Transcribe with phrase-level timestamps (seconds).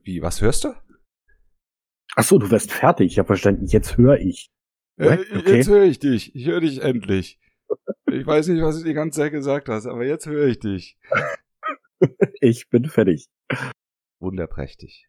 [0.00, 0.74] Wie, was hörst du?
[2.16, 3.12] Ach so, du wärst fertig.
[3.12, 4.50] Ich habe verstanden, jetzt höre ich.
[4.96, 5.56] Äh, okay.
[5.56, 6.34] Jetzt höre ich dich.
[6.34, 7.38] Ich höre dich endlich.
[8.10, 10.98] Ich weiß nicht, was du die ganze Zeit gesagt hast, aber jetzt höre ich dich.
[12.40, 13.28] ich bin fertig.
[14.20, 15.08] Wunderprächtig.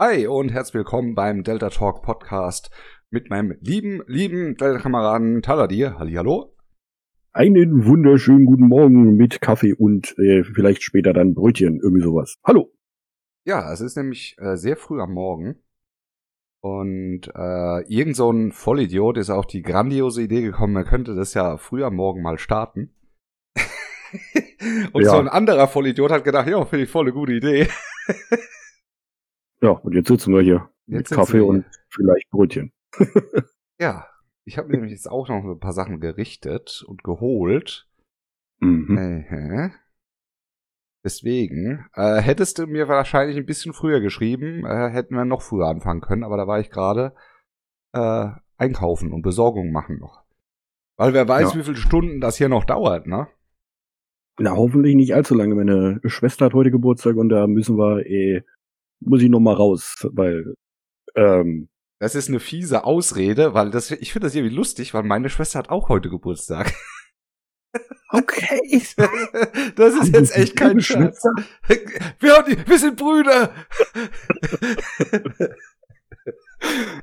[0.00, 2.70] Hi und herzlich willkommen beim Delta Talk Podcast
[3.10, 5.98] mit meinem lieben, lieben Delta-Kameraden Taladir.
[5.98, 6.53] Hallo.
[7.36, 12.38] Einen wunderschönen guten Morgen mit Kaffee und äh, vielleicht später dann Brötchen, irgendwie sowas.
[12.44, 12.72] Hallo.
[13.44, 15.56] Ja, es ist nämlich äh, sehr früh am Morgen.
[16.60, 21.34] Und äh, irgend so ein Vollidiot ist auf die grandiose Idee gekommen, er könnte das
[21.34, 22.94] ja früh am Morgen mal starten.
[24.92, 25.10] und ja.
[25.10, 27.66] so ein anderer Vollidiot hat gedacht, ja, finde ich voll eine gute Idee.
[29.60, 32.72] ja, und jetzt sitzen wir hier jetzt mit Kaffee und vielleicht Brötchen.
[33.80, 34.06] ja,
[34.44, 37.88] ich habe nämlich jetzt auch noch ein paar Sachen gerichtet und geholt.
[38.60, 38.96] Mhm.
[38.96, 39.70] Äh,
[41.04, 45.66] deswegen, äh, hättest du mir wahrscheinlich ein bisschen früher geschrieben, äh, hätten wir noch früher
[45.66, 47.14] anfangen können, aber da war ich gerade
[47.92, 50.24] äh, einkaufen und Besorgung machen noch.
[50.96, 51.58] Weil wer weiß, ja.
[51.58, 53.28] wie viele Stunden das hier noch dauert, ne?
[54.38, 55.54] Na, hoffentlich nicht allzu lange.
[55.54, 58.42] Meine Schwester hat heute Geburtstag und da müssen wir, eh,
[59.00, 60.54] muss ich noch mal raus, weil
[61.14, 61.68] ähm,
[62.04, 65.58] das ist eine fiese Ausrede, weil das, ich finde das irgendwie lustig, weil meine Schwester
[65.58, 66.74] hat auch heute Geburtstag.
[68.10, 68.82] Okay.
[69.76, 71.22] Das ist jetzt echt kein Scherz.
[72.20, 73.52] Wir, wir sind Brüder.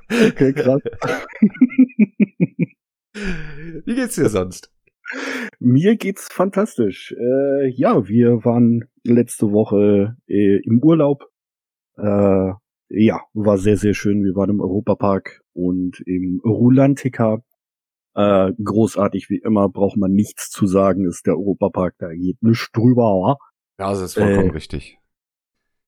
[0.09, 0.81] Okay, krass.
[3.85, 4.71] Wie geht's dir sonst?
[5.59, 7.13] Mir geht's fantastisch.
[7.19, 11.29] Äh, ja, wir waren letzte Woche äh, im Urlaub.
[11.97, 12.53] Äh,
[12.93, 14.21] ja, war sehr, sehr schön.
[14.23, 17.41] Wir waren im Europapark und im Rulantica.
[18.13, 22.69] Äh, großartig wie immer, braucht man nichts zu sagen, ist der Europapark, da geht nichts
[22.73, 23.03] drüber.
[23.03, 23.37] Wa?
[23.79, 24.97] Ja, das ist vollkommen äh, richtig.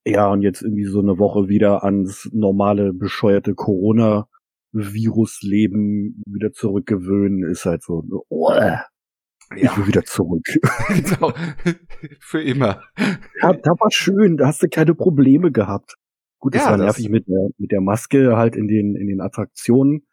[0.05, 7.65] Ja, und jetzt irgendwie so eine Woche wieder ans normale, bescheuerte Corona-Virus-Leben wieder zurückgewöhnen, ist
[7.65, 8.85] halt so, oh, ja.
[9.55, 10.45] ich will wieder zurück.
[10.87, 11.33] genau.
[12.21, 12.83] Für immer.
[13.41, 15.97] Ja, da war schön, da hast du keine Probleme gehabt.
[16.43, 19.21] Gut, das ja, war nervig mit der, mit der Maske halt in den, in den
[19.21, 20.05] Attraktionen.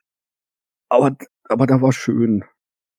[0.89, 1.17] Aber,
[1.49, 2.45] aber da war schön.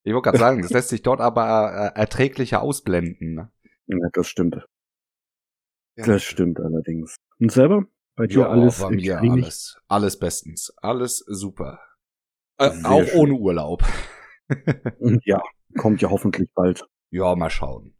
[0.03, 3.35] Ich wollte gerade sagen, das lässt sich dort aber äh, erträglicher ausblenden.
[3.35, 3.51] Ne?
[3.87, 4.67] Ja, das stimmt.
[5.95, 6.05] Ja.
[6.05, 7.15] Das stimmt allerdings.
[7.39, 7.85] Und selber?
[8.17, 8.81] Bei dir ja, alles?
[8.81, 9.79] Bei mir alles.
[9.87, 10.73] Alles bestens.
[10.81, 11.79] Alles super.
[12.57, 13.17] Äh, auch schön.
[13.17, 13.85] ohne Urlaub.
[15.23, 15.41] ja,
[15.77, 16.85] kommt ja hoffentlich bald.
[17.11, 17.95] Ja, mal schauen.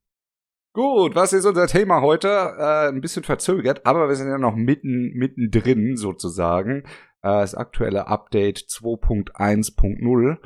[0.74, 2.30] Gut, was ist unser Thema heute?
[2.30, 6.84] Äh, ein bisschen verzögert, aber wir sind ja noch mitten, mittendrin sozusagen.
[7.22, 10.38] Äh, das aktuelle Update 2.1.0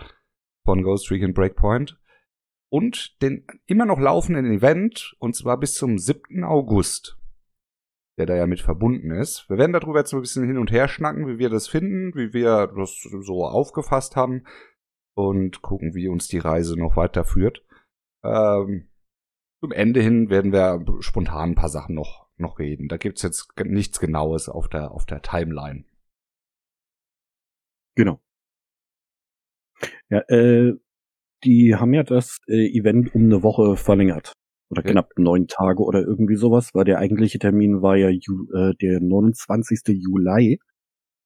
[0.66, 2.00] von Ghost Recon Breakpoint.
[2.72, 6.44] Und den immer noch laufenden Event, und zwar bis zum 7.
[6.44, 7.20] August,
[8.18, 9.48] der da ja mit verbunden ist.
[9.48, 12.34] Wir werden darüber jetzt ein bisschen hin und her schnacken, wie wir das finden, wie
[12.34, 14.44] wir das so aufgefasst haben
[15.14, 17.64] und gucken, wie uns die Reise noch weiterführt.
[18.24, 18.90] Ähm,
[19.66, 22.88] zum Ende hin werden wir spontan ein paar Sachen noch, noch reden.
[22.88, 25.86] Da gibt's jetzt nichts Genaues auf der, auf der Timeline.
[27.96, 28.22] Genau.
[30.10, 30.74] Ja, äh,
[31.44, 34.34] die haben ja das äh, Event um eine Woche verlängert.
[34.70, 34.92] Oder ja.
[34.92, 39.00] knapp neun Tage oder irgendwie sowas, weil der eigentliche Termin war ja Ju äh, der
[39.02, 39.80] 29.
[39.88, 40.60] Juli.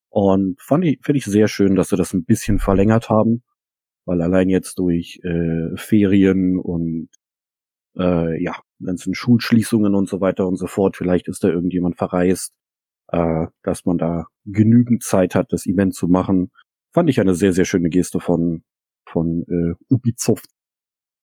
[0.07, 3.43] Und fand ich, finde ich sehr schön, dass sie das ein bisschen verlängert haben,
[4.05, 7.09] weil allein jetzt durch äh, Ferien und
[7.99, 10.95] äh, ja, ganzen Schulschließungen und so weiter und so fort.
[10.95, 12.53] Vielleicht ist da irgendjemand verreist,
[13.09, 16.51] äh, dass man da genügend Zeit hat, das Event zu machen.
[16.93, 18.63] Fand ich eine sehr, sehr schöne Geste von,
[19.05, 20.47] von äh, Ubisoft.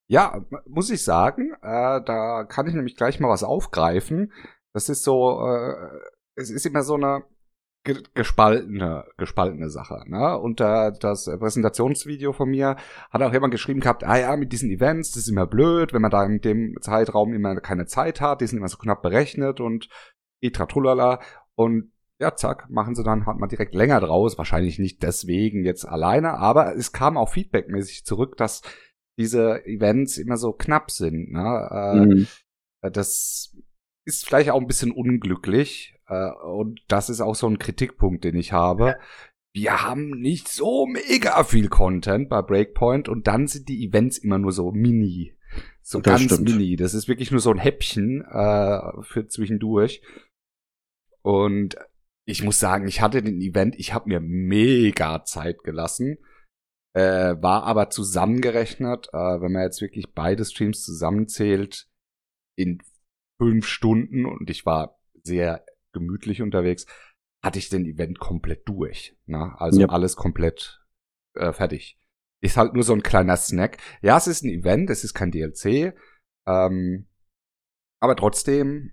[0.09, 4.33] Ja, muss ich sagen, äh, da kann ich nämlich gleich mal was aufgreifen.
[4.73, 5.99] Das ist so, äh,
[6.37, 7.25] es ist immer so eine,
[8.15, 10.03] gespaltene, gespaltene Sache.
[10.07, 10.39] Ne?
[10.39, 12.77] Und äh, das Präsentationsvideo von mir
[13.11, 16.03] hat auch jemand geschrieben gehabt, ah ja, mit diesen Events, das ist immer blöd, wenn
[16.03, 19.61] man da in dem Zeitraum immer keine Zeit hat, die sind immer so knapp berechnet
[19.61, 19.89] und
[20.41, 21.21] itra trulala.
[21.55, 24.39] Und ja, zack, machen sie dann halt mal direkt länger draus.
[24.39, 28.63] Wahrscheinlich nicht deswegen jetzt alleine, aber es kam auch feedbackmäßig zurück, dass
[29.19, 31.33] diese Events immer so knapp sind.
[31.33, 31.69] Ne?
[31.71, 32.27] Äh, mhm.
[32.81, 33.57] Das
[34.07, 38.37] ist vielleicht auch ein bisschen unglücklich, äh, und das ist auch so ein Kritikpunkt, den
[38.37, 38.97] ich habe.
[39.53, 44.39] Wir haben nicht so mega viel Content bei Breakpoint und dann sind die Events immer
[44.39, 45.35] nur so mini.
[45.83, 46.51] So das ganz stimmt.
[46.51, 46.77] mini.
[46.77, 50.03] Das ist wirklich nur so ein Häppchen äh, für zwischendurch.
[51.23, 51.77] Und
[52.27, 56.19] ich muss sagen, ich hatte den Event, ich habe mir mega Zeit gelassen.
[56.93, 61.89] Äh, war aber zusammengerechnet, äh, wenn man jetzt wirklich beide Streams zusammenzählt,
[62.57, 62.79] in
[63.39, 65.65] fünf Stunden und ich war sehr
[65.97, 66.87] gemütlich unterwegs,
[67.43, 69.17] hatte ich den Event komplett durch.
[69.27, 69.55] Ne?
[69.59, 69.89] Also ja.
[69.89, 70.85] alles komplett
[71.35, 71.99] äh, fertig.
[72.43, 73.79] Ist halt nur so ein kleiner Snack.
[74.03, 75.95] Ja, es ist ein Event, es ist kein DLC.
[76.47, 77.09] Ähm,
[78.01, 78.93] aber trotzdem,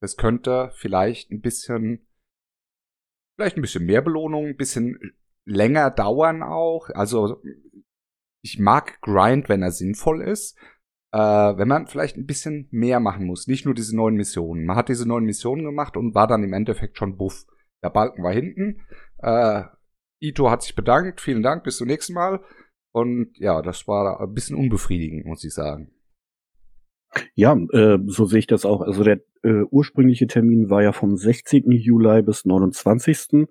[0.00, 2.06] es könnte vielleicht ein bisschen,
[3.36, 4.98] vielleicht ein bisschen mehr Belohnung, ein bisschen
[5.44, 6.90] länger dauern auch.
[6.90, 7.42] Also
[8.42, 10.56] ich mag Grind, wenn er sinnvoll ist.
[11.16, 14.66] Äh, wenn man vielleicht ein bisschen mehr machen muss, nicht nur diese neuen Missionen.
[14.66, 17.46] Man hat diese neuen Missionen gemacht und war dann im Endeffekt schon buff.
[17.82, 18.82] Der Balken war hinten.
[19.22, 19.62] Äh,
[20.20, 21.22] Ito hat sich bedankt.
[21.22, 22.40] Vielen Dank, bis zum nächsten Mal.
[22.92, 25.90] Und ja, das war ein bisschen unbefriedigend, muss ich sagen.
[27.34, 28.82] Ja, äh, so sehe ich das auch.
[28.82, 31.70] Also der äh, ursprüngliche Termin war ja vom 16.
[31.70, 33.46] Juli bis 29.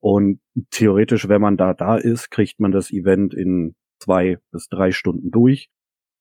[0.00, 0.40] Und
[0.70, 5.30] theoretisch, wenn man da da ist, kriegt man das Event in zwei bis drei Stunden
[5.30, 5.70] durch.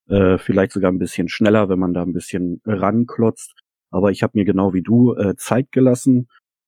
[0.07, 3.53] Äh, vielleicht sogar ein bisschen schneller, wenn man da ein bisschen ranklotzt.
[3.91, 6.27] Aber ich habe mir genau wie du äh, Zeit gelassen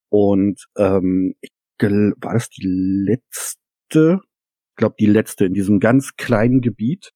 [0.10, 4.22] und ähm, ich, war das die letzte?
[4.72, 7.12] Ich glaube die letzte in diesem ganz kleinen Gebiet,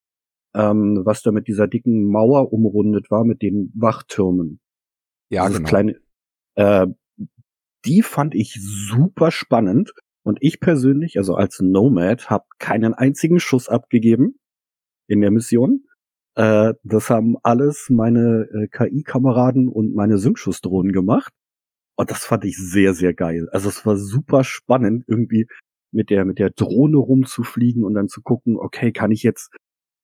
[0.54, 4.60] ähm, was da mit dieser dicken Mauer umrundet war mit den Wachtürmen.
[5.30, 5.68] Ja, Dieses genau.
[5.68, 6.00] Kleine,
[6.56, 6.86] äh,
[7.84, 9.92] die fand ich super spannend
[10.22, 14.38] und ich persönlich, also als Nomad, habe keinen einzigen Schuss abgegeben
[15.08, 15.86] in der Mission.
[16.34, 21.32] Äh, das haben alles meine äh, KI-Kameraden und meine Syncschussdrohnen gemacht.
[21.96, 23.48] Und das fand ich sehr, sehr geil.
[23.52, 25.46] Also es war super spannend, irgendwie
[25.92, 29.50] mit der, mit der Drohne rumzufliegen und dann zu gucken, okay, kann ich jetzt,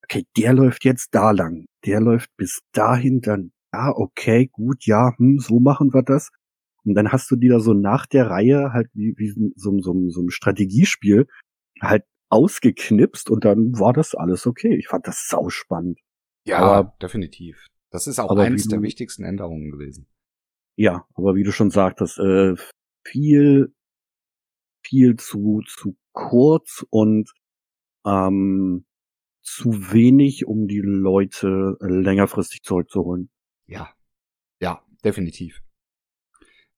[0.05, 5.15] okay, der läuft jetzt da lang, der läuft bis dahin, dann, ah, okay, gut, ja,
[5.17, 6.31] hm, so machen wir das.
[6.85, 10.09] Und dann hast du die da so nach der Reihe halt wie, wie so, so,
[10.11, 11.27] so ein Strategiespiel
[11.81, 14.77] halt ausgeknipst und dann war das alles okay.
[14.77, 15.99] Ich fand das sau spannend.
[16.49, 17.67] Ja, aber, definitiv.
[17.91, 20.09] Das ist auch eins der wichtigsten Änderungen gewesen.
[20.77, 22.55] Ja, aber wie du schon sagtest, äh,
[23.05, 23.75] viel,
[24.85, 27.33] viel zu, zu kurz und
[28.07, 28.85] ähm,
[29.43, 33.31] zu wenig, um die Leute längerfristig zurückzuholen.
[33.67, 33.89] Ja,
[34.61, 35.63] ja, definitiv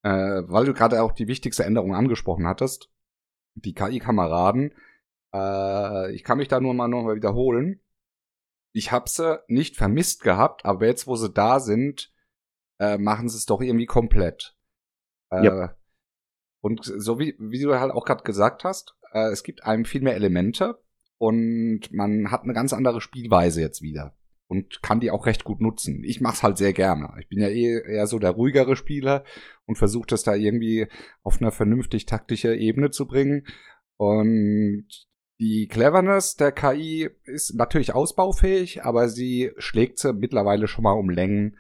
[0.03, 2.91] äh, weil du gerade auch die wichtigste Änderung angesprochen hattest,
[3.55, 4.73] die KI-Kameraden.
[5.35, 7.81] Äh, ich kann mich da nur mal noch mal wiederholen.
[8.73, 12.13] Ich habe sie nicht vermisst gehabt, aber jetzt, wo sie da sind,
[12.79, 14.57] äh, machen sie es doch irgendwie komplett.
[15.31, 15.77] Äh, ja.
[16.61, 20.03] Und so wie, wie du halt auch gerade gesagt hast, äh, es gibt einem viel
[20.03, 20.83] mehr Elemente
[21.19, 24.15] und man hat eine ganz andere Spielweise jetzt wieder
[24.51, 26.03] und kann die auch recht gut nutzen.
[26.03, 27.15] Ich mach's halt sehr gerne.
[27.21, 29.25] Ich bin ja eh eher so der ruhigere Spieler
[29.65, 30.89] und versuche das da irgendwie
[31.23, 33.47] auf einer vernünftig taktische Ebene zu bringen.
[33.97, 34.89] Und
[35.41, 41.09] die Cleverness der KI ist natürlich ausbaufähig, aber sie schlägt sie mittlerweile schon mal um
[41.09, 41.57] Längen,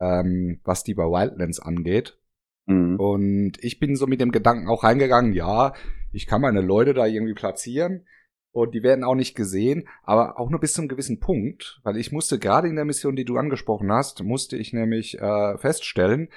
[0.00, 2.18] ähm, was die bei Wildlands angeht.
[2.66, 3.00] Mhm.
[3.00, 5.72] Und ich bin so mit dem Gedanken auch reingegangen, ja,
[6.12, 8.06] ich kann meine Leute da irgendwie platzieren
[8.52, 12.12] und die werden auch nicht gesehen, aber auch nur bis zum gewissen Punkt, weil ich
[12.12, 16.28] musste gerade in der Mission, die du angesprochen hast, musste ich nämlich äh, feststellen,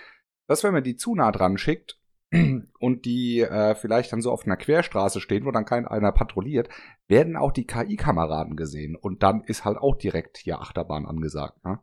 [0.48, 1.99] dass wenn man die zu nah dran schickt
[2.80, 6.70] und die äh, vielleicht dann so auf einer Querstraße stehen, wo dann keiner patrouilliert,
[7.08, 11.64] werden auch die KI-Kameraden gesehen und dann ist halt auch direkt hier Achterbahn angesagt.
[11.66, 11.80] Ne?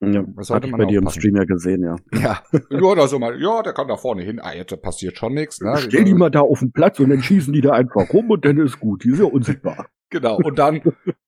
[0.00, 1.96] Ja, das hatte ich bei dir im Stream ja gesehen, ja.
[2.12, 5.34] Ja, ja, da so mal, ja, der kann da vorne hin, ah, jetzt passiert schon
[5.34, 5.60] nichts.
[5.60, 5.76] Ne?
[5.78, 8.44] Stell die mal da auf den Platz und dann schießen die da einfach rum und
[8.44, 9.88] dann ist gut, die ist ja unsichtbar.
[10.10, 10.80] Genau, und dann,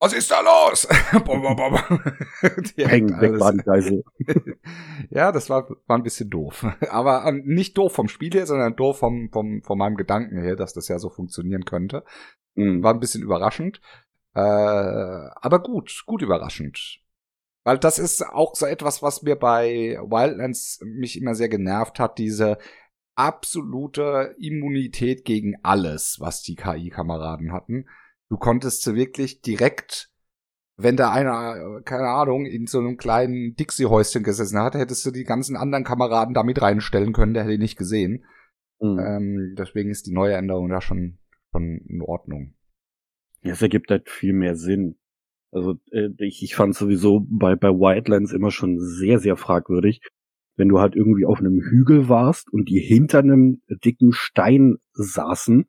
[0.00, 0.88] was ist da los?
[2.76, 4.56] Hängen weg
[5.10, 6.66] ja, das war, war ein bisschen doof.
[6.90, 10.56] Aber ähm, nicht doof vom Spiel her, sondern doof vom, vom, von meinem Gedanken her,
[10.56, 12.02] dass das ja so funktionieren könnte.
[12.54, 12.82] Mhm.
[12.82, 13.82] War ein bisschen überraschend.
[14.34, 17.00] Äh, aber gut, gut überraschend.
[17.64, 22.16] Weil das ist auch so etwas, was mir bei Wildlands mich immer sehr genervt hat,
[22.16, 22.56] diese
[23.16, 27.84] absolute Immunität gegen alles, was die KI-Kameraden hatten.
[28.30, 30.08] Du konntest sie wirklich direkt,
[30.76, 35.24] wenn da einer, keine Ahnung, in so einem kleinen Dixie-Häuschen gesessen hat, hättest du die
[35.24, 38.24] ganzen anderen Kameraden da mit reinstellen können, der hätte ihn nicht gesehen.
[38.80, 38.98] Mhm.
[38.98, 41.18] Ähm, deswegen ist die neue Änderung da schon,
[41.52, 42.54] schon in Ordnung.
[43.42, 44.96] Ja, es ergibt halt viel mehr Sinn.
[45.50, 50.00] Also äh, ich, ich fand sowieso bei, bei Wildlands immer schon sehr, sehr fragwürdig,
[50.56, 55.68] wenn du halt irgendwie auf einem Hügel warst und die hinter einem dicken Stein saßen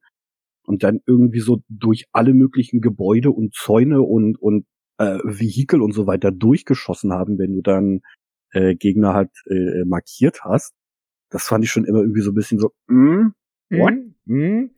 [0.72, 4.66] und dann irgendwie so durch alle möglichen Gebäude und Zäune und, und
[4.98, 8.00] äh, Vehikel und so weiter durchgeschossen haben, wenn du dann
[8.54, 10.74] äh, Gegner halt äh, markiert hast.
[11.30, 13.34] Das fand ich schon immer irgendwie so ein bisschen so, mm,
[13.70, 13.94] what?
[14.26, 14.70] Mm,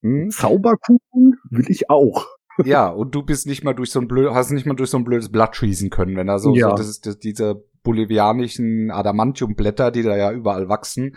[0.00, 2.26] mm, Zauberkuchen will ich auch.
[2.66, 4.98] Ja, und du bist nicht mal durch so ein blöd, hast nicht mal durch so
[4.98, 6.68] ein blödes Blatt schießen können, wenn da so, ja.
[6.68, 11.16] so das ist das, diese bolivianischen Adamantiumblätter, die da ja überall wachsen.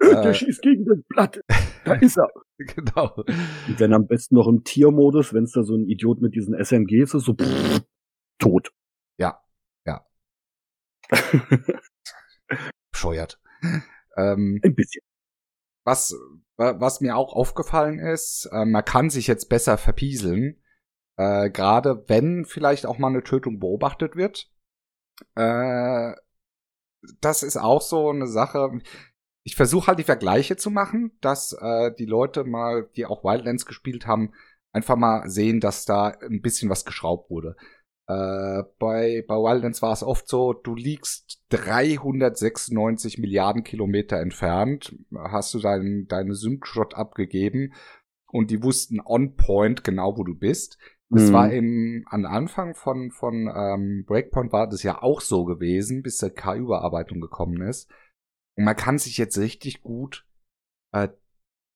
[0.00, 1.40] Der äh, schießt gegen das Blatt.
[1.84, 2.28] Da ist er.
[2.58, 3.14] genau.
[3.16, 6.54] Und wenn am besten noch im Tiermodus, wenn es da so ein Idiot mit diesen
[6.54, 7.82] SMGs ist, so pff,
[8.38, 8.72] tot.
[9.18, 9.40] Ja,
[9.86, 10.06] ja.
[12.92, 13.40] Bescheuert.
[14.16, 15.02] Ähm, Ein bisschen.
[15.84, 16.14] Was,
[16.56, 20.62] was mir auch aufgefallen ist, äh, man kann sich jetzt besser verpieseln.
[21.16, 24.50] Äh, Gerade wenn vielleicht auch mal eine Tötung beobachtet wird.
[25.34, 26.12] Äh,
[27.20, 28.80] das ist auch so eine Sache.
[29.44, 33.66] Ich versuche halt die Vergleiche zu machen, dass äh, die Leute mal, die auch Wildlands
[33.66, 34.32] gespielt haben,
[34.72, 37.56] einfach mal sehen, dass da ein bisschen was geschraubt wurde.
[38.06, 45.54] Äh, bei, bei Wildlands war es oft so, du liegst 396 Milliarden Kilometer entfernt, hast
[45.54, 47.72] du dein, deine Sync-Shot abgegeben
[48.26, 50.78] und die wussten on point genau, wo du bist.
[51.10, 51.32] Das mhm.
[51.32, 56.16] war im, am Anfang von, von ähm, Breakpoint war das ja auch so gewesen, bis
[56.16, 57.90] der K-Überarbeitung gekommen ist.
[58.56, 60.26] Und man kann sich jetzt richtig gut
[60.92, 61.08] äh,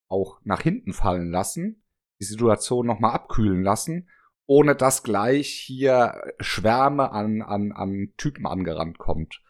[0.08, 1.82] auch nach hinten fallen lassen,
[2.20, 4.08] die Situation nochmal abkühlen lassen
[4.46, 9.42] ohne dass gleich hier Schwärme an, an, an Typen angerannt kommt.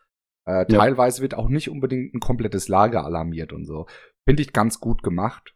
[0.46, 0.64] Äh, ja.
[0.64, 3.86] Teilweise wird auch nicht unbedingt ein komplettes Lager alarmiert und so.
[4.24, 5.54] Finde ich ganz gut gemacht,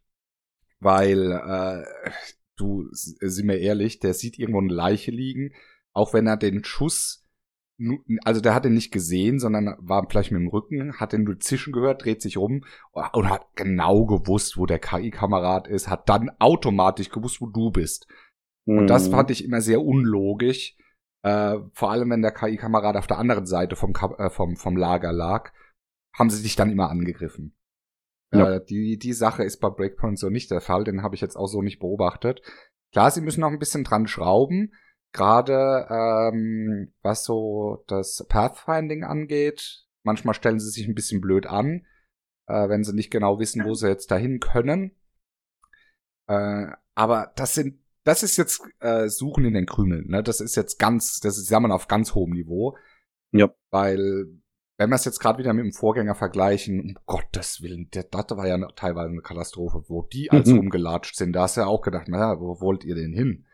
[0.78, 2.12] weil äh,
[2.56, 5.54] du, sind mir ehrlich, der sieht irgendwo eine Leiche liegen,
[5.92, 7.26] auch wenn er den Schuss
[8.25, 11.38] also der hat ihn nicht gesehen, sondern war vielleicht mit dem Rücken, hat den nur
[11.38, 16.30] zischen gehört, dreht sich um und hat genau gewusst, wo der KI-Kamerad ist, hat dann
[16.38, 18.06] automatisch gewusst, wo du bist.
[18.66, 19.12] Und das mhm.
[19.12, 20.76] fand ich immer sehr unlogisch.
[21.22, 25.12] Äh, vor allem, wenn der KI-Kamerad auf der anderen Seite vom, äh, vom, vom Lager
[25.12, 25.52] lag,
[26.16, 27.56] haben sie dich dann immer angegriffen.
[28.32, 28.54] Ja.
[28.54, 31.37] Äh, die, die Sache ist bei Breakpoint so nicht der Fall, den habe ich jetzt
[31.37, 32.42] auch so nicht beobachtet.
[32.92, 34.72] Klar, sie müssen noch ein bisschen dran schrauben,
[35.12, 39.86] gerade ähm, was so das Pathfinding angeht.
[40.02, 41.86] Manchmal stellen sie sich ein bisschen blöd an,
[42.46, 44.96] äh, wenn sie nicht genau wissen, wo sie jetzt dahin können.
[46.26, 50.08] Äh, aber das sind das ist jetzt äh, Suchen in den Krümeln.
[50.08, 50.22] Ne?
[50.22, 52.76] Das ist jetzt ganz, das ist Jammern auf ganz hohem Niveau.
[53.32, 53.52] Ja.
[53.70, 54.26] Weil,
[54.78, 58.26] wenn wir es jetzt gerade wieder mit dem Vorgänger vergleichen, um Gottes Willen, der, das
[58.30, 60.58] war ja teilweise eine Katastrophe, wo die als mhm.
[60.58, 61.34] rumgelatscht sind.
[61.34, 63.46] Da hast du ja auch gedacht, naja, wo wollt ihr denn hin?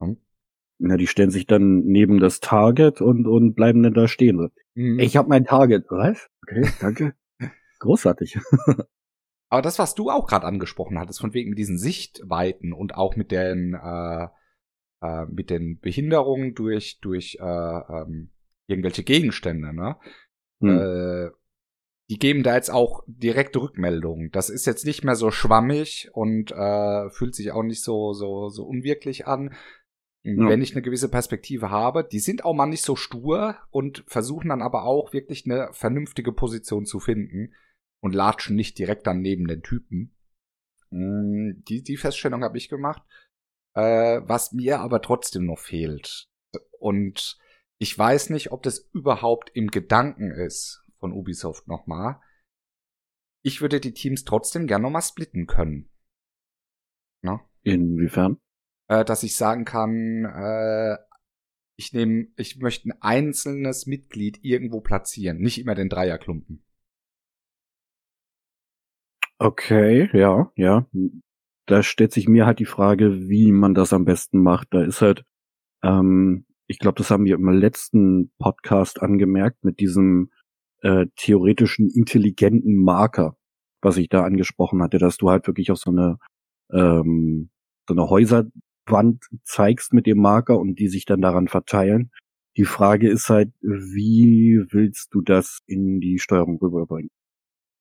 [0.00, 0.20] Hm?
[0.78, 4.50] Na, die stellen sich dann neben das Target und, und bleiben dann da stehen.
[4.74, 4.98] Mhm.
[4.98, 5.86] Ich habe mein Target.
[5.88, 6.28] Was?
[6.42, 7.14] Okay, danke.
[7.78, 8.38] Großartig.
[9.48, 13.16] Aber das, was du auch gerade angesprochen hattest, von wegen mit diesen Sichtweiten und auch
[13.16, 14.26] mit den, äh,
[15.02, 18.32] äh, mit den Behinderungen durch, durch äh, ähm,
[18.66, 19.96] irgendwelche Gegenstände, ne?
[20.60, 20.78] Hm.
[20.78, 21.30] Äh,
[22.08, 24.30] die geben da jetzt auch direkte Rückmeldungen.
[24.30, 28.48] Das ist jetzt nicht mehr so schwammig und äh, fühlt sich auch nicht so, so,
[28.48, 29.54] so unwirklich an.
[30.26, 30.48] Ja.
[30.48, 34.48] Wenn ich eine gewisse Perspektive habe, die sind auch mal nicht so stur und versuchen
[34.48, 37.54] dann aber auch wirklich eine vernünftige Position zu finden
[38.00, 40.16] und latschen nicht direkt dann neben den Typen.
[40.90, 43.02] Mm, die, die Feststellung habe ich gemacht.
[43.74, 46.28] Äh, was mir aber trotzdem noch fehlt.
[46.80, 47.38] Und
[47.78, 52.20] ich weiß nicht, ob das überhaupt im Gedanken ist von Ubisoft nochmal.
[53.42, 55.88] Ich würde die Teams trotzdem gerne nochmal splitten können.
[57.22, 57.48] Na?
[57.62, 58.40] Inwiefern?
[58.88, 60.96] Äh, dass ich sagen kann, äh,
[61.76, 66.62] ich nehme, ich möchte ein einzelnes Mitglied irgendwo platzieren, nicht immer den Dreierklumpen.
[69.38, 70.86] Okay, ja, ja.
[71.66, 74.68] Da stellt sich mir halt die Frage, wie man das am besten macht.
[74.70, 75.24] Da ist halt,
[75.82, 80.30] ähm, ich glaube, das haben wir im letzten Podcast angemerkt mit diesem
[80.80, 83.36] äh, theoretischen intelligenten Marker,
[83.82, 86.18] was ich da angesprochen hatte, dass du halt wirklich auf so eine
[86.72, 87.50] ähm,
[87.88, 88.08] so eine
[88.86, 92.10] Häuserwand zeigst mit dem Marker und die sich dann daran verteilen.
[92.56, 97.10] Die Frage ist halt, wie willst du das in die Steuerung rüberbringen?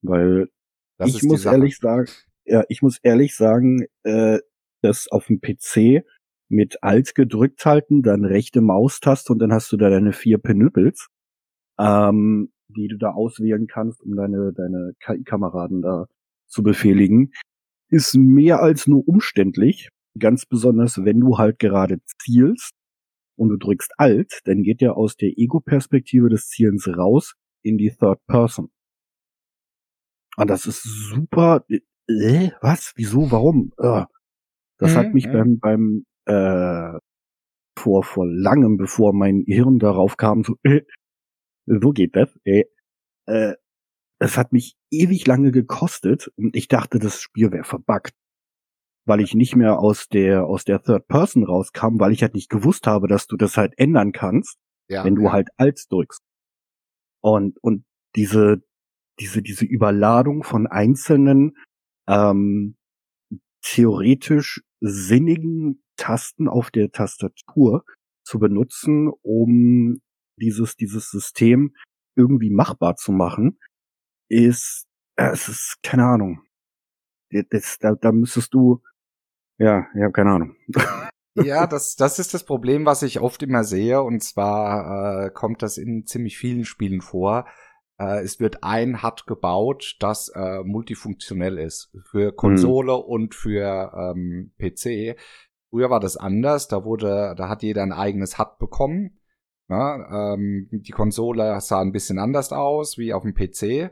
[0.02, 0.50] Weil
[0.98, 2.10] das ich muss ehrlich sagen,
[2.46, 4.40] ja, ich muss ehrlich sagen, äh,
[4.82, 6.06] das auf dem PC
[6.48, 11.08] mit Alt gedrückt halten, dann rechte Maustaste und dann hast du da deine vier Penüppels,
[11.80, 16.06] ähm, die du da auswählen kannst, um deine, deine KI-Kameraden da
[16.48, 17.32] zu befehligen,
[17.90, 19.90] ist mehr als nur umständlich.
[20.17, 22.74] Ganz besonders, wenn du halt gerade zielst
[23.38, 27.91] und du drückst Alt, dann geht der aus der Ego-Perspektive des Zielens raus in die
[27.91, 28.72] Third Person.
[30.38, 31.65] Und das ist super.
[32.07, 32.93] Äh, was?
[32.95, 33.31] Wieso?
[33.31, 33.74] Warum?
[33.77, 34.05] Äh,
[34.77, 37.00] das mhm, hat mich beim, beim äh,
[37.77, 40.81] vor, vor langem, bevor mein Hirn darauf kam, so, äh,
[41.65, 42.29] so geht das?
[42.43, 42.65] Äh,
[43.25, 43.55] äh,
[44.19, 48.13] es hat mich ewig lange gekostet und ich dachte, das Spiel wäre verbuggt.
[49.06, 52.50] Weil ich nicht mehr aus der aus der Third Person rauskam, weil ich halt nicht
[52.50, 54.58] gewusst habe, dass du das halt ändern kannst,
[54.90, 55.32] ja, wenn du ja.
[55.32, 56.22] halt Alt drückst.
[57.22, 57.86] Und und
[58.16, 58.64] diese
[59.20, 61.56] diese diese Überladung von einzelnen
[62.08, 62.76] ähm,
[63.62, 67.84] theoretisch sinnigen Tasten auf der Tastatur
[68.24, 70.02] zu benutzen, um
[70.38, 71.76] dieses dieses System
[72.16, 73.60] irgendwie machbar zu machen,
[74.30, 74.86] ist
[75.16, 76.42] äh, es ist keine Ahnung.
[77.50, 78.82] Das, da, da müsstest du
[79.58, 80.56] ja, ich habe keine Ahnung.
[81.36, 84.02] ja, das, das ist das Problem, was ich oft immer sehe.
[84.02, 87.46] Und zwar äh, kommt das in ziemlich vielen Spielen vor.
[87.98, 91.92] Äh, es wird ein HUD gebaut, das äh, multifunktionell ist.
[92.04, 93.04] Für Konsole mhm.
[93.04, 95.18] und für ähm, PC.
[95.70, 96.68] Früher war das anders.
[96.68, 99.20] Da wurde, da hat jeder ein eigenes HUD bekommen.
[99.68, 103.92] Ja, ähm, die Konsole sah ein bisschen anders aus wie auf dem PC.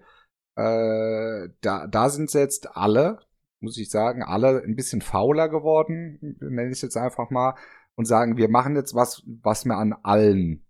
[0.55, 3.19] Äh, da, da sind jetzt alle
[3.63, 7.55] muss ich sagen, alle ein bisschen fauler geworden, nenne ich es jetzt einfach mal,
[7.95, 10.65] und sagen, wir machen jetzt was, was man an allen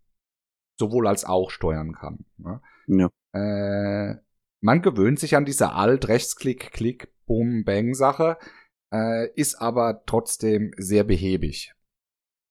[0.77, 2.25] sowohl als auch steuern kann.
[2.37, 2.61] Ne?
[2.87, 3.09] Ja.
[3.33, 4.17] Äh,
[4.61, 8.37] man gewöhnt sich an diese Alt-Rechtsklick, Klick, Boom, Bang-Sache,
[8.91, 11.73] äh, ist aber trotzdem sehr behäbig.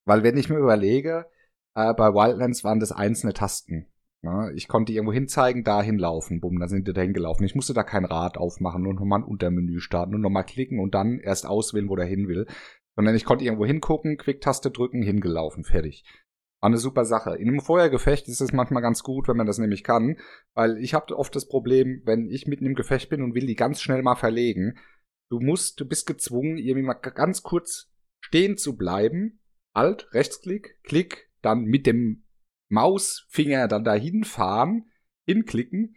[0.04, 1.26] Weil wenn ich mir überlege,
[1.74, 3.91] äh, bei Wildlands waren das einzelne Tasten.
[4.24, 7.42] Ja, ich konnte irgendwo hinzeigen, dahin laufen, bumm, dann sind die dahin gelaufen.
[7.42, 10.94] Ich musste da kein Rad aufmachen und nochmal ein Untermenü starten und nochmal klicken und
[10.94, 12.46] dann erst auswählen, wo der hin will.
[12.94, 16.04] Sondern ich konnte irgendwo hingucken, Quick-Taste drücken, hingelaufen, fertig.
[16.60, 17.34] War eine super Sache.
[17.34, 20.16] In einem Feuergefecht ist es manchmal ganz gut, wenn man das nämlich kann,
[20.54, 23.56] weil ich habe oft das Problem, wenn ich mitten im Gefecht bin und will die
[23.56, 24.78] ganz schnell mal verlegen,
[25.30, 29.40] du musst, du bist gezwungen, irgendwie mal ganz kurz stehen zu bleiben,
[29.72, 32.21] Alt, Rechtsklick, Klick, dann mit dem
[32.72, 34.90] Mausfinger dann dahin fahren,
[35.26, 35.94] hinklicken,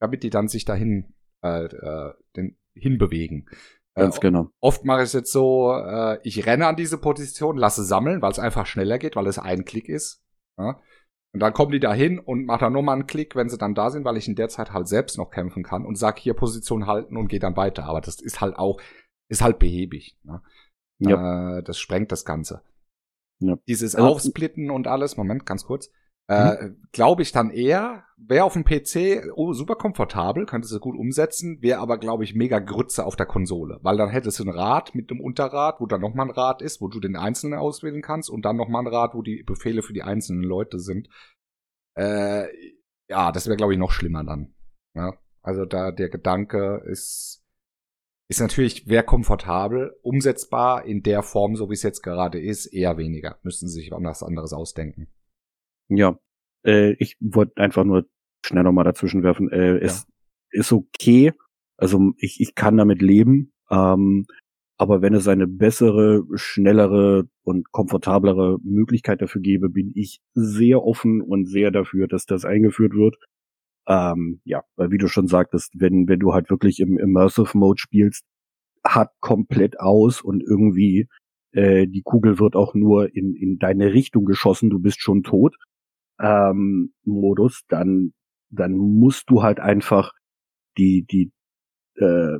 [0.00, 3.48] damit die dann sich dahin äh, äh, den, hinbewegen.
[3.94, 4.50] Ganz äh, genau.
[4.60, 8.32] Oft mache ich es jetzt so, äh, ich renne an diese Position, lasse sammeln, weil
[8.32, 10.22] es einfach schneller geht, weil es ein Klick ist.
[10.58, 10.80] Ja?
[11.32, 13.74] Und dann kommen die da hin und machen dann nochmal einen Klick, wenn sie dann
[13.74, 16.34] da sind, weil ich in der Zeit halt selbst noch kämpfen kann und sag hier
[16.34, 17.84] Position halten und gehe dann weiter.
[17.84, 18.80] Aber das ist halt auch,
[19.28, 20.18] ist halt behäbig.
[20.24, 20.42] Ne?
[20.98, 21.58] Ja.
[21.58, 22.62] Äh, das sprengt das Ganze.
[23.40, 23.56] Ja.
[23.66, 25.90] Dieses also, Aufsplitten und alles, Moment, ganz kurz.
[26.28, 26.82] Äh, mhm.
[26.92, 31.62] Glaube ich dann eher, wäre auf dem PC oh, super komfortabel, könnte sie gut umsetzen,
[31.62, 33.78] wäre aber, glaube ich, mega Grütze auf der Konsole.
[33.82, 36.82] Weil dann hättest du ein Rad mit einem Unterrad, wo dann nochmal ein Rad ist,
[36.82, 39.94] wo du den Einzelnen auswählen kannst und dann nochmal ein Rad, wo die Befehle für
[39.94, 41.08] die einzelnen Leute sind.
[41.96, 42.48] Äh,
[43.08, 44.54] ja, das wäre, glaube ich, noch schlimmer dann.
[44.94, 45.14] Ja?
[45.40, 47.37] Also da der Gedanke ist
[48.28, 52.98] ist natürlich, wer komfortabel, umsetzbar in der Form, so wie es jetzt gerade ist, eher
[52.98, 53.38] weniger.
[53.42, 55.08] Müssten sie sich was anderes ausdenken.
[55.88, 56.18] Ja,
[56.64, 58.06] äh, ich wollte einfach nur
[58.44, 59.50] schnell nochmal dazwischen werfen.
[59.50, 60.06] Äh, es
[60.52, 60.60] ja.
[60.60, 61.32] ist okay,
[61.78, 64.26] also ich, ich kann damit leben, ähm,
[64.76, 71.20] aber wenn es eine bessere, schnellere und komfortablere Möglichkeit dafür gäbe, bin ich sehr offen
[71.20, 73.16] und sehr dafür, dass das eingeführt wird.
[73.88, 77.78] Ähm, ja, weil wie du schon sagtest, wenn, wenn du halt wirklich im Immersive Mode
[77.80, 78.24] spielst,
[78.84, 81.08] hat komplett aus und irgendwie
[81.52, 85.56] äh, die Kugel wird auch nur in, in deine Richtung geschossen, du bist schon tot,
[86.20, 88.12] ähm, Modus, dann,
[88.50, 90.12] dann musst du halt einfach
[90.76, 91.32] die, die,
[91.96, 92.38] äh,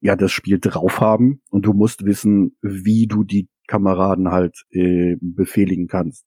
[0.00, 5.16] ja, das Spiel drauf haben und du musst wissen, wie du die Kameraden halt äh,
[5.20, 6.24] befehligen kannst.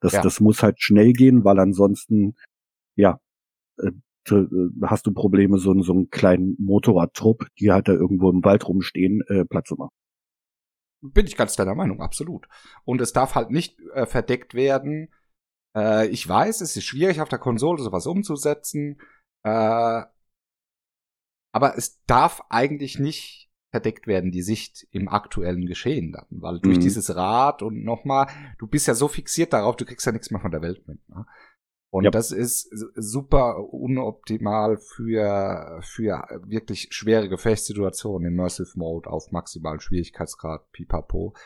[0.00, 0.22] Das, ja.
[0.22, 2.34] das muss halt schnell gehen, weil ansonsten,
[2.94, 3.18] ja,
[3.78, 3.90] äh,
[4.30, 9.22] hast du Probleme, so, so einen kleinen Motorradtrupp, die halt da irgendwo im Wald rumstehen,
[9.28, 9.92] äh, Platz zu machen.
[11.02, 12.48] Bin ich ganz deiner Meinung, absolut.
[12.84, 15.08] Und es darf halt nicht äh, verdeckt werden.
[15.76, 18.98] Äh, ich weiß, es ist schwierig auf der Konsole sowas umzusetzen,
[19.42, 20.02] äh,
[21.52, 26.76] aber es darf eigentlich nicht verdeckt werden, die Sicht im aktuellen Geschehen dann, weil durch
[26.76, 26.82] mhm.
[26.82, 30.40] dieses Rad und nochmal, du bist ja so fixiert darauf, du kriegst ja nichts mehr
[30.40, 31.06] von der Welt mit.
[31.08, 31.26] Ne?
[31.94, 32.10] Und ja.
[32.10, 40.72] das ist super unoptimal für, für wirklich schwere Gefechtssituationen im Immersive Mode auf maximalen Schwierigkeitsgrad,
[40.72, 41.36] pipapo.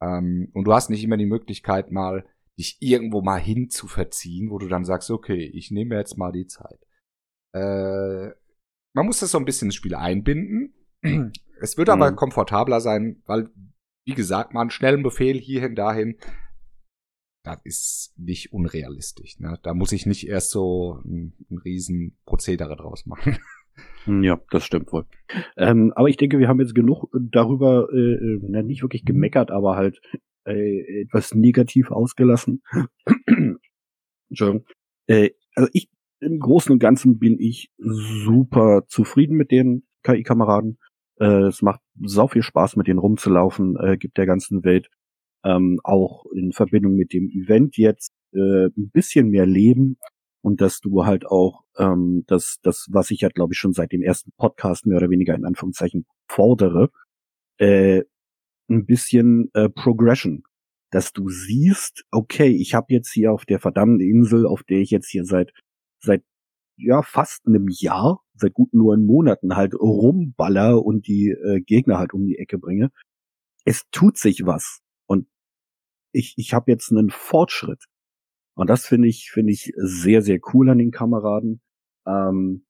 [0.00, 2.24] Ähm, und du hast nicht immer die Möglichkeit, mal
[2.58, 6.32] dich irgendwo mal hin zu verziehen, wo du dann sagst, okay, ich nehme jetzt mal
[6.32, 6.80] die Zeit.
[7.52, 8.30] Äh,
[8.94, 10.72] man muss das so ein bisschen ins Spiel einbinden.
[11.60, 11.92] Es wird mhm.
[11.92, 13.50] aber komfortabler sein, weil,
[14.06, 16.16] wie gesagt, mal einen schnellen Befehl hierhin, dahin
[17.44, 19.38] das ist nicht unrealistisch.
[19.38, 19.58] Ne?
[19.62, 23.38] Da muss ich nicht erst so ein, ein riesen Prozedere draus machen.
[24.04, 25.04] Hm, ja, das stimmt wohl.
[25.56, 29.74] Ähm, aber ich denke, wir haben jetzt genug darüber, äh, äh, nicht wirklich gemeckert, aber
[29.74, 30.00] halt
[30.44, 32.62] äh, etwas negativ ausgelassen.
[34.28, 34.64] Entschuldigung.
[35.08, 40.78] Äh, also ich, im Großen und Ganzen bin ich super zufrieden mit den KI-Kameraden.
[41.18, 44.88] Äh, es macht sau viel Spaß mit denen rumzulaufen, äh, gibt der ganzen Welt
[45.44, 49.98] ähm, auch in Verbindung mit dem Event jetzt äh, ein bisschen mehr Leben
[50.42, 53.92] und dass du halt auch ähm, das, das, was ich ja glaube ich schon seit
[53.92, 56.90] dem ersten Podcast mehr oder weniger in Anführungszeichen fordere,
[57.58, 58.02] äh,
[58.68, 60.42] ein bisschen äh, Progression,
[60.90, 64.90] dass du siehst, okay, ich habe jetzt hier auf der verdammten Insel, auf der ich
[64.90, 65.52] jetzt hier seit
[66.00, 66.22] seit
[66.76, 72.14] ja fast einem Jahr, seit gut neun Monaten halt rumballer und die äh, Gegner halt
[72.14, 72.90] um die Ecke bringe.
[73.64, 74.83] Es tut sich was
[76.14, 77.84] ich ich habe jetzt einen Fortschritt
[78.54, 81.60] und das finde ich finde ich sehr sehr cool an den Kameraden.
[82.06, 82.64] Ähm,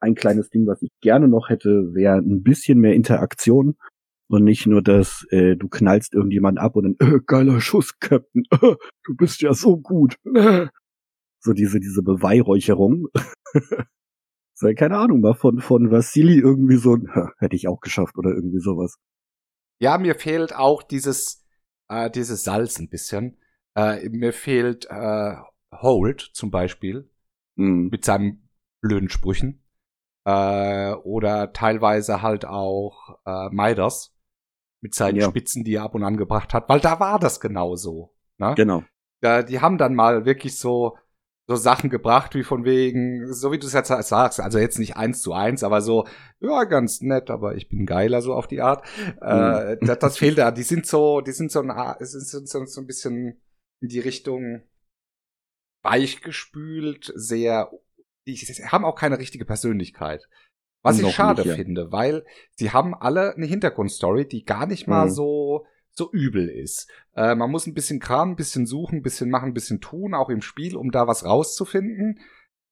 [0.00, 3.76] ein kleines Ding, was ich gerne noch hätte, wäre ein bisschen mehr Interaktion
[4.28, 8.44] und nicht nur, dass äh, du knallst irgendjemand ab und dann, äh, geiler Schuss, Captain,
[8.50, 10.16] äh, du bist ja so gut.
[10.34, 10.66] Äh.
[11.46, 13.08] So diese, diese Beweihräucherung.
[14.54, 18.30] so, keine Ahnung, mal von, von Vassili irgendwie so ein, hätte ich auch geschafft oder
[18.30, 18.96] irgendwie sowas.
[19.78, 21.43] Ja, mir fehlt auch dieses,
[21.88, 23.38] äh, dieses Salz ein bisschen.
[23.74, 25.36] Äh, mir fehlt äh,
[25.72, 27.10] Hold zum Beispiel
[27.56, 27.88] mm.
[27.88, 28.48] mit seinen
[28.80, 29.64] blöden Sprüchen.
[30.24, 34.14] Äh, oder teilweise halt auch äh, Midas
[34.80, 35.28] mit seinen ja.
[35.28, 38.14] Spitzen, die er ab und an gebracht hat, weil da war das genauso.
[38.38, 38.54] Ne?
[38.56, 38.84] Genau.
[39.20, 40.98] Da, die haben dann mal wirklich so
[41.46, 44.96] so Sachen gebracht, wie von wegen, so wie du es jetzt sagst, also jetzt nicht
[44.96, 46.06] eins zu eins, aber so,
[46.40, 48.86] ja, ganz nett, aber ich bin geiler, so auf die Art.
[48.98, 49.18] Mhm.
[49.20, 50.50] Äh, das, das fehlt da.
[50.50, 53.42] Die sind so, die sind so ein, sind so, so ein bisschen
[53.80, 54.62] in die Richtung
[55.82, 57.70] weichgespült, sehr,
[58.26, 60.26] die haben auch keine richtige Persönlichkeit.
[60.82, 61.56] Was ich schade nicht, ja.
[61.56, 62.24] finde, weil
[62.56, 65.10] sie haben alle eine Hintergrundstory, die gar nicht mal mhm.
[65.10, 66.90] so so übel ist.
[67.14, 70.14] Äh, man muss ein bisschen kramen, ein bisschen suchen, ein bisschen machen, ein bisschen tun,
[70.14, 72.20] auch im Spiel, um da was rauszufinden.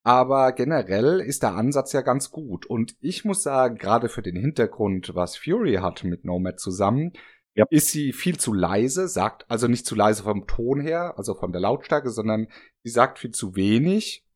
[0.05, 2.67] Aber generell ist der Ansatz ja ganz gut.
[2.67, 7.13] Und ich muss sagen, gerade für den Hintergrund, was Fury hat mit Nomad zusammen,
[7.55, 7.65] ja.
[7.71, 11.53] ist sie viel zu leise, sagt also nicht zu leise vom Ton her, also von
[11.53, 12.49] der Lautstärke, sondern
[12.83, 14.27] sie sagt viel zu wenig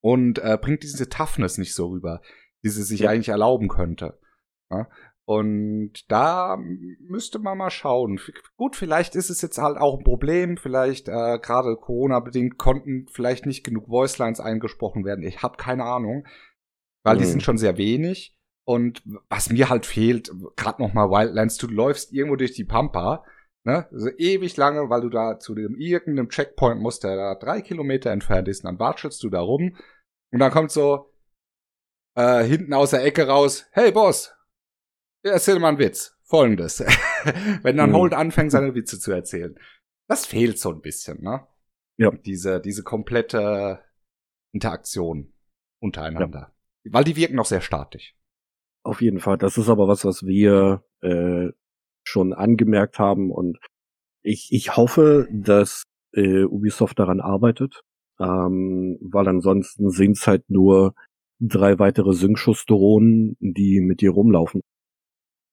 [0.00, 2.22] und äh, bringt diese Toughness nicht so rüber
[2.64, 3.10] die sie sich ja.
[3.10, 4.18] eigentlich erlauben könnte.
[4.70, 4.88] Ja?
[5.26, 8.20] Und da müsste man mal schauen.
[8.56, 10.58] Gut, vielleicht ist es jetzt halt auch ein Problem.
[10.58, 15.24] Vielleicht äh, gerade Corona-bedingt konnten vielleicht nicht genug Voicelines eingesprochen werden.
[15.24, 16.26] Ich habe keine Ahnung,
[17.04, 17.20] weil mhm.
[17.20, 18.36] die sind schon sehr wenig.
[18.66, 23.24] Und was mir halt fehlt, gerade noch mal Wildlands, du läufst irgendwo durch die Pampa,
[23.64, 27.60] ne, so ewig lange, weil du da zu dem irgendeinem Checkpoint musst, der da drei
[27.60, 29.76] Kilometer entfernt ist, und dann watschelst du da rum
[30.32, 31.12] und dann kommt so,
[32.16, 34.33] äh, hinten aus der Ecke raus, hey Boss,
[35.24, 36.16] erzähl mal einen Witz.
[36.22, 36.80] Folgendes.
[37.62, 37.96] Wenn dann mhm.
[37.96, 39.58] Holt anfängt, seine Witze zu erzählen.
[40.08, 41.46] Das fehlt so ein bisschen, ne?
[41.96, 42.10] Ja.
[42.10, 43.80] Diese, diese komplette
[44.52, 45.32] Interaktion
[45.80, 46.52] untereinander.
[46.84, 46.92] Ja.
[46.92, 48.14] Weil die wirken noch sehr statisch.
[48.82, 49.38] Auf jeden Fall.
[49.38, 51.48] Das ist aber was, was wir äh,
[52.04, 53.58] schon angemerkt haben und
[54.22, 57.82] ich, ich hoffe, dass äh, Ubisoft daran arbeitet,
[58.18, 60.94] ähm, weil ansonsten sind's halt nur
[61.40, 64.62] drei weitere Synchschuss-Drohnen, die mit dir rumlaufen.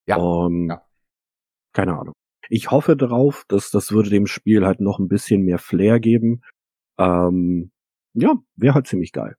[0.06, 0.16] Ja.
[0.16, 0.84] Um, ja.
[1.72, 2.14] Keine Ahnung.
[2.48, 6.42] Ich hoffe darauf, dass das würde dem Spiel halt noch ein bisschen mehr Flair geben.
[6.98, 7.70] Ähm,
[8.14, 9.36] ja, wäre halt ziemlich geil.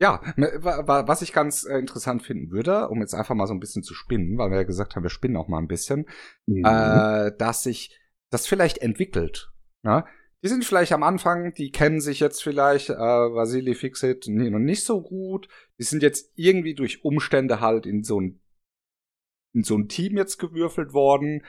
[0.00, 3.82] Ja, was ich ganz äh, interessant finden würde, um jetzt einfach mal so ein bisschen
[3.82, 6.06] zu spinnen, weil wir ja gesagt haben, wir spinnen auch mal ein bisschen,
[6.46, 6.64] mhm.
[6.64, 7.98] äh, dass sich
[8.30, 9.50] das vielleicht entwickelt.
[9.82, 10.04] Ne?
[10.44, 14.84] Die sind vielleicht am Anfang, die kennen sich jetzt vielleicht, äh, Vasili Fixit noch nicht
[14.84, 15.48] so gut.
[15.80, 18.40] Die sind jetzt irgendwie durch Umstände halt in so ein,
[19.58, 21.44] in so ein Team jetzt gewürfelt worden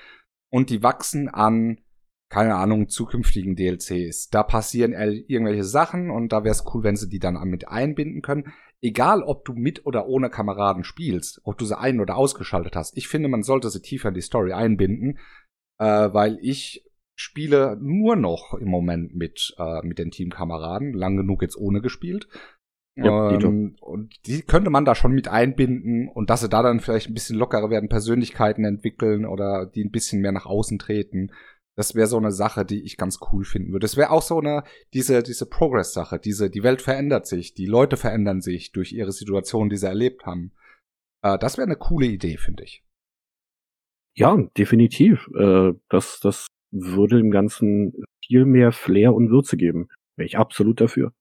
[0.51, 1.79] und die wachsen an,
[2.29, 4.29] keine Ahnung, zukünftigen DLCs.
[4.29, 8.21] Da passieren irgendwelche Sachen und da wäre es cool, wenn sie die dann mit einbinden
[8.21, 8.51] können.
[8.81, 12.97] Egal, ob du mit oder ohne Kameraden spielst, ob du sie ein- oder ausgeschaltet hast.
[12.97, 15.19] Ich finde, man sollte sie tiefer in die Story einbinden,
[15.79, 21.41] äh, weil ich spiele nur noch im Moment mit, äh, mit den Teamkameraden, lang genug
[21.41, 22.27] jetzt ohne gespielt.
[23.03, 26.79] Ja, ähm, und die könnte man da schon mit einbinden und dass sie da dann
[26.79, 31.31] vielleicht ein bisschen lockerer werden, Persönlichkeiten entwickeln oder die ein bisschen mehr nach außen treten.
[31.75, 33.85] Das wäre so eine Sache, die ich ganz cool finden würde.
[33.85, 37.95] Das wäre auch so eine, diese, diese Progress-Sache, diese, die Welt verändert sich, die Leute
[37.95, 40.51] verändern sich durch ihre Situation, die sie erlebt haben.
[41.23, 42.83] Äh, das wäre eine coole Idee, finde ich.
[44.15, 45.29] Ja, definitiv.
[45.37, 49.87] Äh, das, das würde dem Ganzen viel mehr Flair und Würze geben.
[50.17, 51.13] Wäre ich absolut dafür.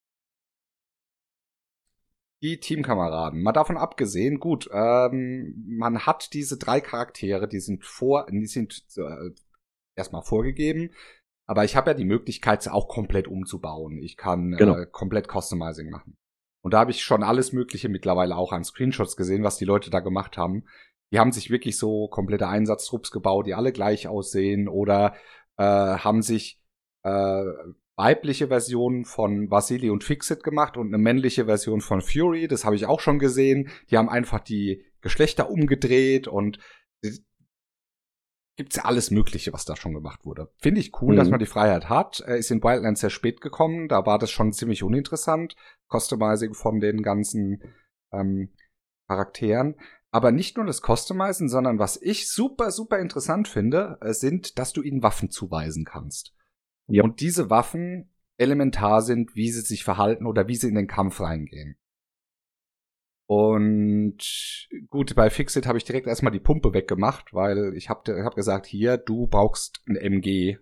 [2.41, 3.43] Die Teamkameraden.
[3.43, 8.85] Mal davon abgesehen, gut, ähm, man hat diese drei Charaktere, die sind vor, die sind
[8.97, 9.31] äh,
[9.97, 10.93] erstmal vorgegeben,
[11.47, 13.99] aber ich habe ja die Möglichkeit, sie auch komplett umzubauen.
[14.03, 14.77] Ich kann genau.
[14.77, 16.17] äh, komplett Customizing machen.
[16.63, 19.91] Und da habe ich schon alles Mögliche mittlerweile auch an Screenshots gesehen, was die Leute
[19.91, 20.65] da gemacht haben.
[21.11, 25.15] die haben sich wirklich so komplette Einsatztrupps gebaut, die alle gleich aussehen oder
[25.57, 26.61] äh, haben sich
[27.03, 27.45] äh,
[27.99, 32.47] weibliche Versionen von Vasili und Fixit gemacht und eine männliche Version von Fury.
[32.47, 33.69] Das habe ich auch schon gesehen.
[33.91, 36.61] Die haben einfach die Geschlechter umgedreht und
[38.57, 40.51] gibt's ja alles Mögliche, was da schon gemacht wurde.
[40.59, 41.19] Finde ich cool, mhm.
[41.19, 42.21] dass man die Freiheit hat.
[42.21, 43.89] Ist in Wildlands sehr spät gekommen.
[43.89, 45.57] Da war das schon ziemlich uninteressant.
[45.93, 47.63] Customizing von den ganzen
[48.13, 48.55] ähm,
[49.09, 49.75] Charakteren.
[50.11, 54.73] Aber nicht nur das Customizen, sondern was ich super, super interessant finde, äh, sind, dass
[54.73, 56.33] du ihnen Waffen zuweisen kannst.
[56.89, 57.05] Ja.
[57.05, 61.21] Und diese Waffen elementar sind, wie sie sich verhalten oder wie sie in den Kampf
[61.21, 61.77] reingehen.
[63.27, 68.35] Und gut, bei Fixit habe ich direkt erstmal die Pumpe weggemacht, weil ich habe hab
[68.35, 70.57] gesagt, hier, du brauchst ein MG.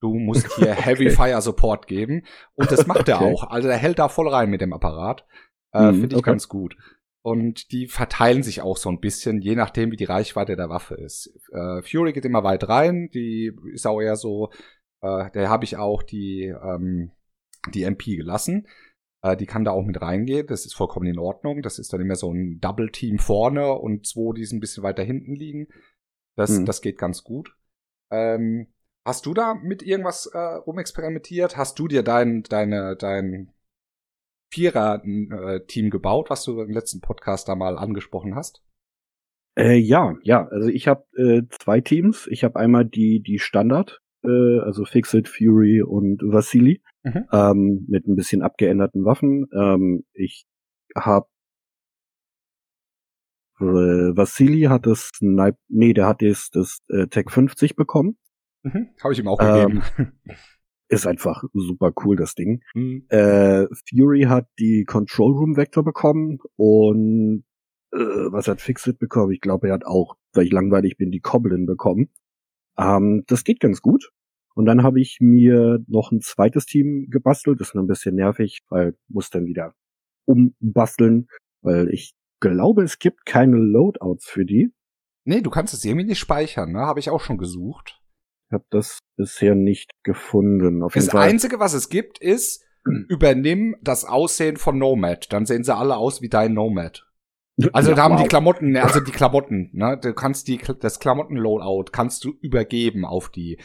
[0.00, 0.82] Du musst hier okay.
[0.82, 2.24] Heavy Fire Support geben.
[2.54, 3.50] Und das macht er auch.
[3.50, 5.26] Also er hält da voll rein mit dem Apparat.
[5.72, 6.30] Äh, mhm, Finde ich okay.
[6.30, 6.76] ganz gut.
[7.22, 10.94] Und die verteilen sich auch so ein bisschen, je nachdem, wie die Reichweite der Waffe
[10.94, 11.36] ist.
[11.52, 14.50] Äh, Fury geht immer weit rein, die ist auch eher so,
[15.00, 17.12] äh, da habe ich auch die, ähm,
[17.72, 18.66] die MP gelassen.
[19.22, 21.62] Äh, die kann da auch mit reingehen, das ist vollkommen in Ordnung.
[21.62, 25.34] Das ist dann immer so ein Double-Team vorne und zwei, die ein bisschen weiter hinten
[25.34, 25.68] liegen.
[26.36, 26.66] Das, mhm.
[26.66, 27.56] das geht ganz gut.
[28.10, 28.72] Ähm,
[29.04, 31.56] hast du da mit irgendwas äh, rumexperimentiert?
[31.56, 33.52] Hast du dir dein, deine, dein
[34.52, 38.62] Vierer-Team gebaut, was du im letzten Podcast da mal angesprochen hast?
[39.58, 40.46] Äh, ja, ja.
[40.46, 42.28] Also ich habe äh, zwei Teams.
[42.30, 47.24] Ich habe einmal die die Standard, äh, also Fixit, Fury und Vasili, mhm.
[47.32, 49.46] ähm, mit ein bisschen abgeänderten Waffen.
[49.52, 50.46] Ähm, ich
[50.96, 51.26] habe
[53.60, 53.64] äh,
[54.16, 58.16] Vasili hat das Snipe, nee, der hat das, das äh, Tech 50 bekommen.
[58.62, 59.82] Mhm, habe ich ihm auch gegeben.
[59.98, 60.12] Ähm,
[60.88, 62.62] ist einfach super cool, das Ding.
[62.74, 63.06] Mhm.
[63.08, 67.44] Äh, Fury hat die Control Room Vector bekommen und
[67.92, 69.32] äh, was hat Fixit bekommen?
[69.32, 72.10] Ich glaube, er hat auch, weil ich langweilig bin, die Goblin bekommen.
[72.78, 74.10] Ähm, das geht ganz gut.
[74.54, 77.60] Und dann habe ich mir noch ein zweites Team gebastelt.
[77.60, 79.74] Das ist nur ein bisschen nervig, weil muss dann wieder
[80.24, 81.28] umbasteln,
[81.62, 84.72] weil ich glaube, es gibt keine Loadouts für die.
[85.24, 86.80] Nee, du kannst es irgendwie nicht speichern, ne?
[86.80, 88.00] Habe ich auch schon gesucht.
[88.48, 90.82] Ich habe das bisher nicht gefunden.
[90.82, 92.64] Auf das Einzige, was es gibt, ist,
[93.08, 95.32] übernimm das Aussehen von Nomad.
[95.32, 97.07] Dann sehen sie alle aus wie dein Nomad.
[97.72, 98.22] Also ja, da haben wow.
[98.22, 99.98] die Klamotten, also die Klamotten, ne?
[100.00, 103.58] Du kannst die, das Klamotten-Loadout kannst du übergeben auf die.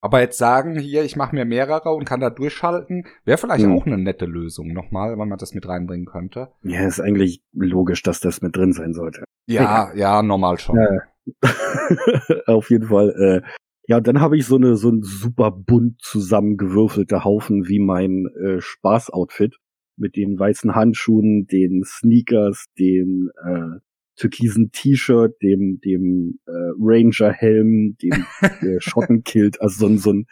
[0.00, 3.72] Aber jetzt sagen, hier, ich mache mir mehrere und kann da durchschalten, wäre vielleicht hm.
[3.72, 6.52] auch eine nette Lösung nochmal, wenn man das mit reinbringen könnte.
[6.62, 9.24] Ja, ist eigentlich logisch, dass das mit drin sein sollte.
[9.46, 10.76] Ja, ja, ja normal schon.
[10.76, 11.42] Ja.
[12.46, 13.48] auf jeden Fall, äh,
[13.88, 18.60] ja, dann habe ich so eine so ein super bunt zusammengewürfelter Haufen wie mein äh,
[18.60, 19.56] Spaßoutfit
[19.96, 23.80] mit den weißen Handschuhen, den Sneakers, den äh,
[24.16, 30.26] türkisen T-Shirt, dem dem äh, Ranger Helm, dem äh, Schottenkilt, also so, so ein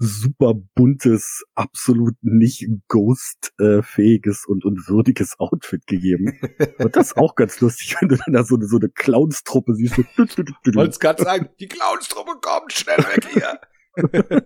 [0.00, 6.40] super buntes, absolut nicht Ghost-fähiges und, und würdiges Outfit gegeben.
[6.78, 9.74] Und das ist auch ganz lustig, wenn du dann da so eine, so eine Clownstruppe
[9.74, 9.98] siehst.
[9.98, 13.60] Ich wollte gerade sagen, die Clownstruppe kommt schnell weg hier.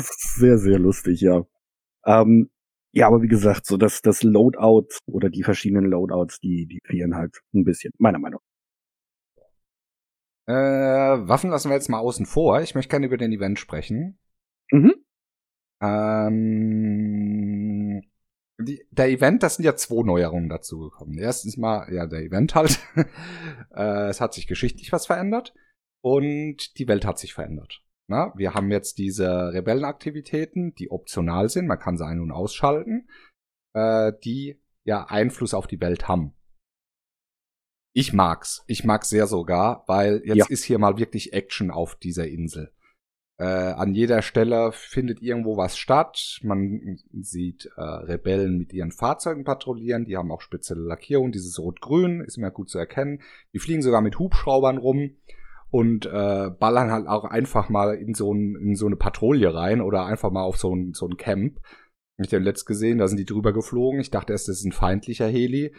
[0.00, 1.46] sehr, sehr lustig, ja.
[2.08, 2.50] Ähm,
[2.92, 7.14] ja, aber wie gesagt, so dass das Loadout oder die verschiedenen Loadouts, die, die fehlen
[7.14, 8.48] halt ein bisschen, meiner Meinung nach.
[10.48, 12.62] Äh, Waffen lassen wir jetzt mal außen vor.
[12.62, 14.18] Ich möchte gerne über den Event sprechen.
[14.70, 14.94] Mhm.
[15.82, 16.40] Ähm,
[18.58, 21.18] die, der Event, das sind ja zwei Neuerungen dazu gekommen.
[21.18, 22.80] Erstens mal, ja, der Event halt.
[23.74, 25.52] äh, es hat sich geschichtlich was verändert
[26.00, 27.82] und die Welt hat sich verändert.
[28.10, 33.08] Na, wir haben jetzt diese Rebellenaktivitäten, die optional sind, man kann sie ein- und ausschalten,
[33.74, 36.34] äh, die ja Einfluss auf die Welt haben.
[37.92, 38.64] Ich mag's.
[38.66, 40.46] Ich mag's sehr sogar, weil jetzt ja.
[40.48, 42.72] ist hier mal wirklich Action auf dieser Insel.
[43.38, 46.40] Äh, an jeder Stelle findet irgendwo was statt.
[46.42, 50.06] Man sieht äh, Rebellen mit ihren Fahrzeugen patrouillieren.
[50.06, 51.30] Die haben auch spezielle Lackierung.
[51.30, 53.22] Dieses Rot-Grün ist immer gut zu erkennen.
[53.52, 55.16] Die fliegen sogar mit Hubschraubern rum
[55.70, 59.80] und äh, ballern halt auch einfach mal in so, ein, in so eine Patrouille rein
[59.80, 61.56] oder einfach mal auf so ein, so ein Camp.
[61.56, 64.00] Hab ich den letzt gesehen, da sind die drüber geflogen.
[64.00, 65.74] Ich dachte erst, das ist ein feindlicher Heli.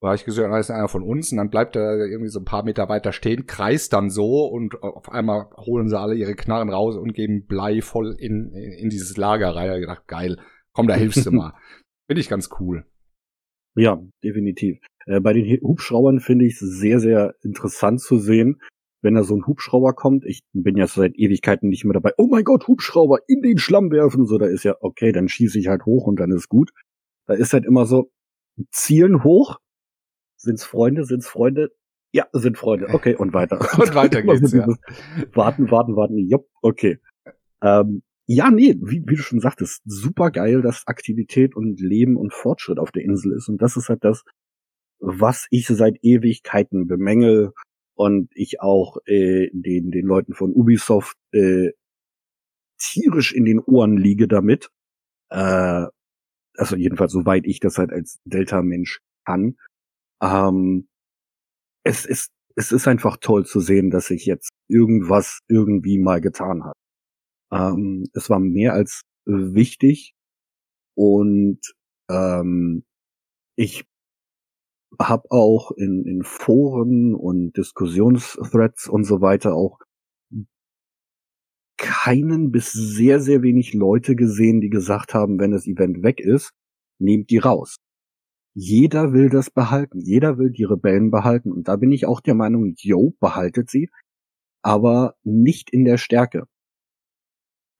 [0.00, 2.40] Da habe ich gesagt, das ist einer von uns und dann bleibt er irgendwie so
[2.40, 6.34] ein paar Meter weiter stehen, kreist dann so und auf einmal holen sie alle ihre
[6.34, 9.68] Knarren raus und geben Blei voll in, in dieses Lager rein.
[9.68, 10.38] Da ich gedacht, geil,
[10.72, 11.52] komm, da hilfst du mal.
[12.06, 12.86] Finde ich ganz cool.
[13.76, 14.78] Ja, definitiv.
[15.04, 18.60] Äh, bei den Hubschraubern finde ich es sehr, sehr interessant zu sehen,
[19.02, 20.24] wenn da so ein Hubschrauber kommt.
[20.26, 22.12] Ich bin ja seit Ewigkeiten nicht mehr dabei.
[22.18, 24.26] Oh mein Gott, Hubschrauber in den Schlamm werfen.
[24.26, 26.70] So, da ist ja, okay, dann schieße ich halt hoch und dann ist gut.
[27.26, 28.10] Da ist halt immer so,
[28.70, 29.58] zielen hoch,
[30.40, 31.04] Sind's Freunde?
[31.04, 31.70] Sind's Freunde?
[32.12, 32.88] Ja, sind Freunde.
[32.94, 33.60] Okay, und weiter.
[33.78, 34.66] und weiter geht's, ja.
[35.34, 36.18] Warten, warten, warten.
[36.18, 36.98] Jupp, okay.
[37.62, 42.32] Ähm, ja, nee, wie, wie du schon sagtest, super geil, dass Aktivität und Leben und
[42.32, 43.48] Fortschritt auf der Insel ist.
[43.48, 44.24] Und das ist halt das,
[44.98, 47.52] was ich seit Ewigkeiten bemängel
[48.00, 51.72] und ich auch äh, den, den Leuten von Ubisoft äh,
[52.78, 54.70] tierisch in den Ohren liege damit.
[55.28, 55.84] Äh,
[56.56, 59.58] also jedenfalls soweit ich das halt als Delta-Mensch kann.
[60.22, 60.88] Ähm,
[61.84, 66.64] es ist es ist einfach toll zu sehen, dass sich jetzt irgendwas irgendwie mal getan
[66.64, 66.76] hat.
[67.52, 70.14] Ähm, es war mehr als wichtig
[70.96, 71.60] und
[72.10, 72.82] ähm,
[73.56, 73.84] ich
[75.08, 79.78] habe auch in, in Foren und Diskussionsthreads und so weiter auch
[81.78, 86.52] keinen bis sehr, sehr wenig Leute gesehen, die gesagt haben, wenn das Event weg ist,
[86.98, 87.76] nehmt die raus.
[88.54, 90.00] Jeder will das behalten.
[90.00, 91.50] Jeder will die Rebellen behalten.
[91.50, 93.88] Und da bin ich auch der Meinung, yo, behaltet sie,
[94.62, 96.44] aber nicht in der Stärke.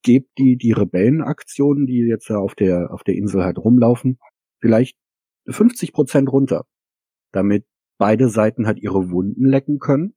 [0.02, 4.18] Gebt die, die Rebellenaktionen, die jetzt auf der, auf der Insel halt rumlaufen,
[4.60, 4.96] vielleicht
[5.46, 6.64] 50 Prozent runter
[7.32, 7.66] damit
[7.98, 10.14] beide Seiten halt ihre Wunden lecken können.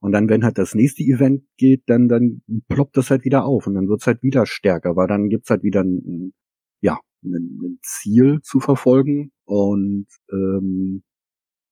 [0.00, 3.66] Und dann, wenn halt das nächste Event geht, dann, dann ploppt das halt wieder auf
[3.66, 6.32] und dann wird's halt wieder stärker, weil dann gibt's halt wieder ein,
[6.80, 9.32] ja, ein, Ziel zu verfolgen.
[9.44, 11.02] Und ähm,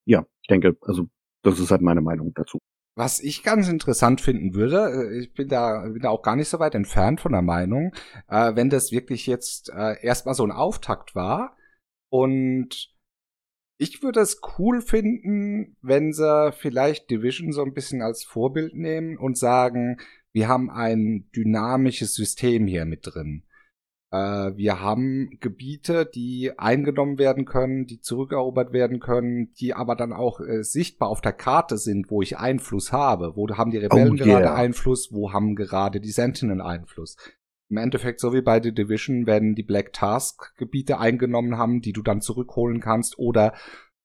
[0.05, 1.09] ja, ich denke, also
[1.43, 2.59] das ist halt meine Meinung dazu.
[2.95, 6.49] Was ich ganz interessant finden würde, äh, ich bin da, bin da auch gar nicht
[6.49, 7.93] so weit entfernt von der Meinung,
[8.29, 11.57] äh, wenn das wirklich jetzt äh, erstmal so ein Auftakt war
[12.11, 12.93] und
[13.79, 19.17] ich würde es cool finden, wenn sie vielleicht Division so ein bisschen als Vorbild nehmen
[19.17, 19.99] und sagen,
[20.33, 23.45] wir haben ein dynamisches System hier mit drin.
[24.11, 30.13] Äh, wir haben Gebiete, die eingenommen werden können, die zurückerobert werden können, die aber dann
[30.13, 33.37] auch äh, sichtbar auf der Karte sind, wo ich Einfluss habe.
[33.37, 34.25] Wo haben die Rebellen oh, yeah.
[34.25, 37.17] gerade Einfluss, wo haben gerade die Sentinel Einfluss
[37.71, 41.93] im Endeffekt so wie bei The Division, wenn die Black Task Gebiete eingenommen haben, die
[41.93, 43.55] du dann zurückholen kannst oder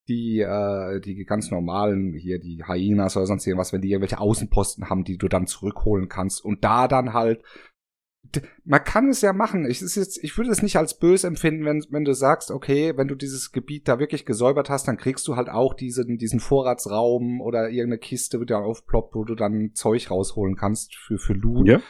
[0.10, 4.90] die äh, die ganz normalen hier die Hyenas oder sonst irgendwas, wenn die irgendwelche Außenposten
[4.90, 7.42] haben, die du dann zurückholen kannst und da dann halt
[8.64, 9.70] man kann es ja machen.
[9.70, 12.98] Ich, ist jetzt, ich würde es nicht als böse empfinden, wenn, wenn du sagst, okay,
[12.98, 16.40] wenn du dieses Gebiet da wirklich gesäubert hast, dann kriegst du halt auch diesen, diesen
[16.40, 21.34] Vorratsraum oder irgendeine Kiste, die da aufploppt, wo du dann Zeug rausholen kannst für, für
[21.34, 21.68] Loot.
[21.68, 21.82] Ja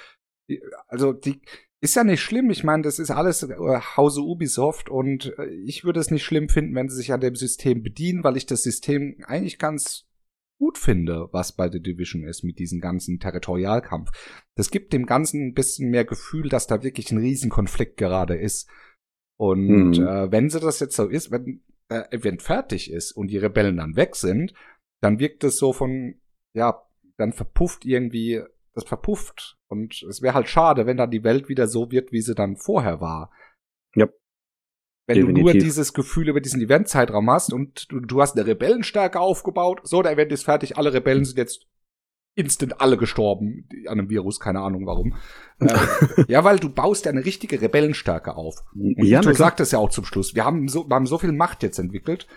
[0.88, 1.42] also die
[1.82, 2.50] ist ja nicht schlimm.
[2.50, 6.48] Ich meine, das ist alles äh, Hause Ubisoft und äh, ich würde es nicht schlimm
[6.48, 10.08] finden, wenn sie sich an dem System bedienen, weil ich das System eigentlich ganz
[10.60, 14.12] gut finde, was bei The Division ist mit diesem ganzen Territorialkampf.
[14.56, 18.70] Das gibt dem Ganzen ein bisschen mehr Gefühl, dass da wirklich ein Riesenkonflikt gerade ist.
[19.38, 20.08] Und mhm.
[20.08, 23.76] äh, wenn sie das jetzt so ist, wenn äh, Event fertig ist und die Rebellen
[23.76, 24.54] dann weg sind,
[25.02, 26.16] dann wirkt es so von,
[26.54, 26.82] ja,
[27.18, 28.42] dann verpufft irgendwie
[28.74, 29.58] das verpufft.
[29.68, 32.58] Und es wäre halt schade, wenn dann die Welt wieder so wird, wie sie dann
[32.58, 33.32] vorher war.
[33.96, 34.08] Ja.
[35.06, 35.36] Wenn Definitiv.
[35.36, 39.82] du nur dieses Gefühl über diesen Eventzeitraum hast und du, du hast eine Rebellenstärke aufgebaut,
[39.84, 41.68] so, der Event ist fertig, alle Rebellen sind jetzt
[42.36, 45.16] instant alle gestorben an einem Virus, keine Ahnung warum.
[45.60, 48.64] äh, ja, weil du baust ja eine richtige Rebellenstärke auf.
[48.74, 51.32] Und ja, du sagtest ja auch zum Schluss, wir haben so, wir haben so viel
[51.32, 52.28] Macht jetzt entwickelt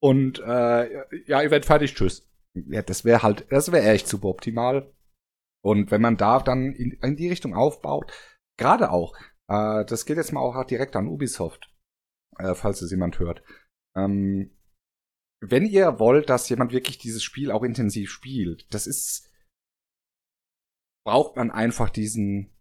[0.00, 0.90] und äh,
[1.26, 2.28] ja, Event fertig, tschüss.
[2.54, 4.90] Ja, das wäre halt, das wäre echt super optimal.
[5.64, 8.12] Und wenn man da dann in, in die Richtung aufbaut,
[8.58, 9.16] gerade auch,
[9.48, 11.72] äh, das geht jetzt mal auch direkt an Ubisoft,
[12.38, 13.42] äh, falls es jemand hört.
[13.96, 14.56] Ähm,
[15.40, 19.28] wenn ihr wollt, dass jemand wirklich dieses Spiel auch intensiv spielt, das ist,
[21.04, 22.52] braucht man einfach diesen,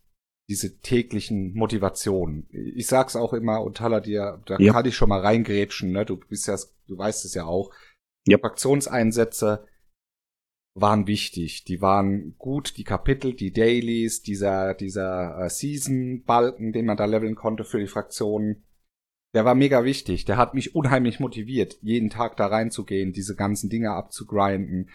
[0.50, 2.48] diese täglichen Motivationen.
[2.52, 4.74] Ich sag's auch immer, und Tala, dir, da ja.
[4.74, 6.06] kann ich schon mal reingrätschen, ne?
[6.06, 7.72] Du bist ja, du weißt es ja auch.
[8.26, 8.40] Ja.
[8.40, 9.66] Fraktionseinsätze,
[10.74, 11.64] waren wichtig.
[11.66, 17.36] Die waren gut, die Kapitel, die Dailies, dieser, dieser äh, Season-Balken, den man da leveln
[17.36, 18.64] konnte für die Fraktionen.
[19.34, 20.26] Der war mega wichtig.
[20.26, 24.90] Der hat mich unheimlich motiviert, jeden Tag da reinzugehen, diese ganzen Dinge abzugrinden.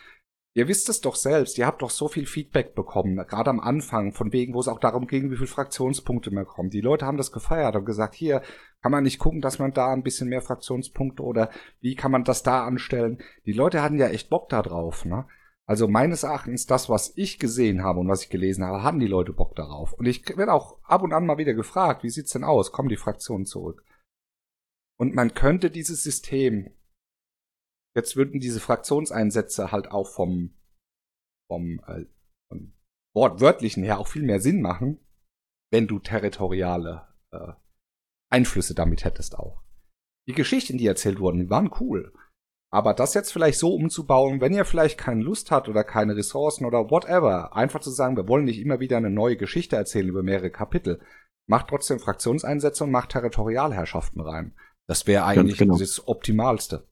[0.54, 4.14] Ihr wisst es doch selbst, ihr habt doch so viel Feedback bekommen, gerade am Anfang,
[4.14, 6.70] von wegen, wo es auch darum ging, wie viele Fraktionspunkte mehr kommen.
[6.70, 8.40] Die Leute haben das gefeiert und gesagt, hier,
[8.81, 11.50] kann man nicht gucken, dass man da ein bisschen mehr Fraktionspunkte oder
[11.83, 13.18] wie kann man das da anstellen?
[13.44, 15.27] Die Leute hatten ja echt Bock da drauf, ne?
[15.69, 19.08] Also meines Erachtens, das, was ich gesehen habe und was ich gelesen habe, hatten die
[19.08, 19.92] Leute Bock darauf.
[19.94, 22.71] Und ich werde auch ab und an mal wieder gefragt, wie sieht's denn aus?
[22.71, 23.85] Kommen die Fraktionen zurück?
[24.96, 26.71] Und man könnte dieses System,
[27.96, 30.54] jetzt würden diese Fraktionseinsätze halt auch vom,
[31.50, 32.06] vom, äh,
[32.48, 32.73] vom
[33.12, 35.00] wortwörtlichen her auch viel mehr Sinn machen,
[35.73, 37.52] wenn du territoriale äh,
[38.31, 39.62] Einflüsse damit hättest auch.
[40.29, 42.12] Die Geschichten, die erzählt wurden, waren cool.
[42.77, 46.66] Aber das jetzt vielleicht so umzubauen, wenn ihr vielleicht keine Lust habt oder keine Ressourcen
[46.66, 50.22] oder whatever, einfach zu sagen, wir wollen nicht immer wieder eine neue Geschichte erzählen über
[50.22, 51.00] mehrere Kapitel,
[51.46, 54.54] macht trotzdem Fraktionseinsätze und macht Territorialherrschaften rein.
[54.87, 55.79] Das wäre eigentlich genau.
[55.79, 56.87] das Optimalste.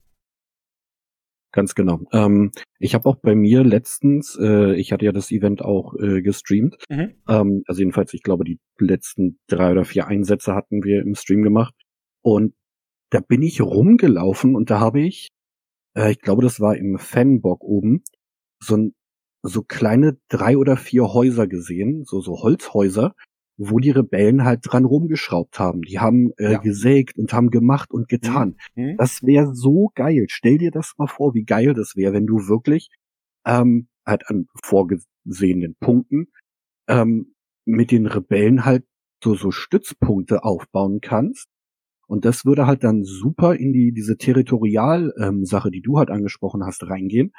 [1.51, 1.99] Ganz genau.
[2.11, 6.23] Ähm, ich habe auch bei mir letztens, äh, ich hatte ja das Event auch äh,
[6.23, 6.77] gestreamt.
[6.89, 7.13] Mhm.
[7.29, 11.43] Ähm, also jedenfalls, ich glaube, die letzten drei oder vier Einsätze hatten wir im Stream
[11.43, 11.75] gemacht.
[12.23, 12.55] Und
[13.11, 15.29] da bin ich rumgelaufen und da habe ich,
[15.95, 18.03] äh, ich glaube, das war im Fanbock oben,
[18.59, 18.95] so, ein,
[19.43, 23.15] so kleine drei oder vier Häuser gesehen, so, so Holzhäuser,
[23.57, 25.81] wo die Rebellen halt dran rumgeschraubt haben.
[25.81, 26.59] Die haben äh, ja.
[26.59, 28.57] gesägt und haben gemacht und getan.
[28.75, 28.83] Mhm.
[28.83, 28.97] mhm.
[28.97, 30.25] Das wäre so geil.
[30.29, 32.89] Stell dir das mal vor, wie geil das wäre, wenn du wirklich
[33.45, 36.27] ähm, halt an vorgesehenen Punkten
[36.87, 37.33] ähm,
[37.65, 38.85] mit den Rebellen halt
[39.23, 41.47] so, so Stützpunkte aufbauen kannst.
[42.07, 46.63] Und das würde halt dann super in die diese Territorial-Sache, ähm, die du halt angesprochen
[46.63, 47.31] hast, reingehen,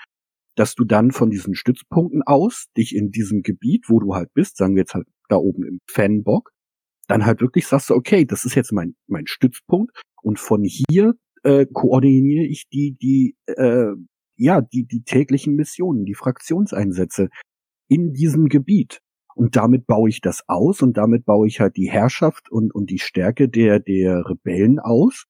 [0.56, 4.56] dass du dann von diesen Stützpunkten aus dich in diesem Gebiet, wo du halt bist,
[4.56, 6.50] sagen wir jetzt halt da oben im Fanbock,
[7.08, 9.92] dann halt wirklich sagst du, okay, das ist jetzt mein, mein Stützpunkt
[10.22, 11.14] und von hier
[11.44, 13.92] äh, koordiniere ich die, die, äh,
[14.36, 17.28] ja, die, die täglichen Missionen, die Fraktionseinsätze
[17.88, 19.00] in diesem Gebiet.
[19.36, 22.88] Und damit baue ich das aus und damit baue ich halt die Herrschaft und, und
[22.88, 25.26] die Stärke der, der Rebellen aus.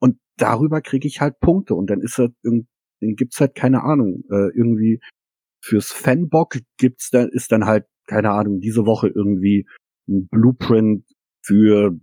[0.00, 1.76] Und darüber kriege ich halt Punkte.
[1.76, 2.66] Und dann ist halt, dann
[3.00, 5.00] gibt's halt keine Ahnung, äh, irgendwie
[5.62, 9.66] fürs Fanbock gibt's dann, ist dann halt keine Ahnung, diese Woche irgendwie
[10.08, 11.04] ein Blueprint
[11.40, 11.96] für,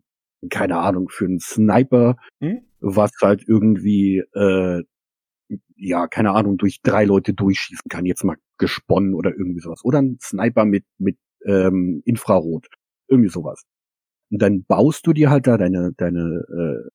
[0.50, 2.62] keine Ahnung, für einen Sniper, hm?
[2.80, 4.82] was halt irgendwie, äh,
[5.76, 9.84] ja, keine Ahnung, durch drei Leute durchschießen kann, jetzt mal gesponnen oder irgendwie sowas.
[9.84, 12.68] Oder ein Sniper mit, mit ähm, Infrarot.
[13.10, 13.64] Irgendwie sowas.
[14.32, 16.90] Und dann baust du dir halt da deine, deine, äh,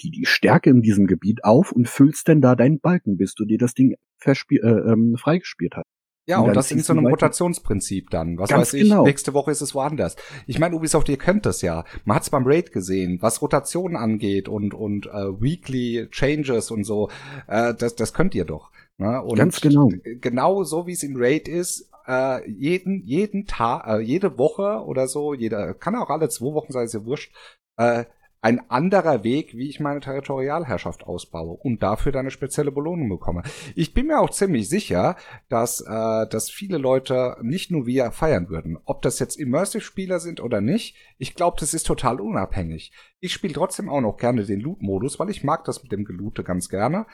[0.00, 3.44] die, die Stärke in diesem Gebiet auf und füllst denn da deinen Balken, bis du
[3.44, 5.86] dir das Ding verspiel, äh, ähm, freigespielt hast.
[6.28, 8.36] Ja, und, und das in so einem Rotationsprinzip dann.
[8.36, 9.04] Was weiß ich, genau.
[9.04, 10.16] nächste Woche ist es woanders.
[10.48, 11.84] Ich meine, Ubisoft, ihr könnt das ja.
[12.04, 16.82] Man hat es beim Raid gesehen, was Rotationen angeht und, und äh, Weekly Changes und
[16.82, 17.10] so.
[17.46, 18.72] Äh, das, das könnt ihr doch.
[18.98, 19.22] Ne?
[19.22, 19.90] Und Ganz genau.
[20.20, 25.08] Genau so, wie es in Raid ist, äh, jeden, jeden Tag, äh, jede Woche oder
[25.08, 27.34] so, jeder, kann auch alle zwei Wochen sein, ist ja wurscht,
[27.76, 28.04] äh,
[28.42, 33.42] ein anderer Weg, wie ich meine Territorialherrschaft ausbaue und dafür dann eine spezielle Belohnung bekomme.
[33.74, 35.16] Ich bin mir auch ziemlich sicher,
[35.48, 38.78] dass, äh, dass viele Leute nicht nur wir feiern würden.
[38.84, 42.92] Ob das jetzt Immersive-Spieler sind oder nicht, ich glaube, das ist total unabhängig.
[43.18, 46.44] Ich spiele trotzdem auch noch gerne den Loot-Modus, weil ich mag das mit dem Geloote
[46.44, 47.06] ganz gerne.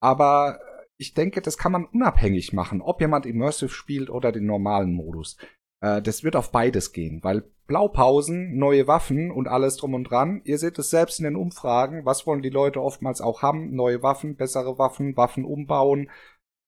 [0.00, 0.58] Aber
[0.98, 5.36] ich denke, das kann man unabhängig machen, ob jemand Immersive spielt oder den normalen Modus.
[5.80, 10.40] Äh, das wird auf beides gehen, weil Blaupausen, neue Waffen und alles drum und dran.
[10.44, 12.04] Ihr seht es selbst in den Umfragen.
[12.04, 13.74] Was wollen die Leute oftmals auch haben?
[13.74, 16.10] Neue Waffen, bessere Waffen, Waffen umbauen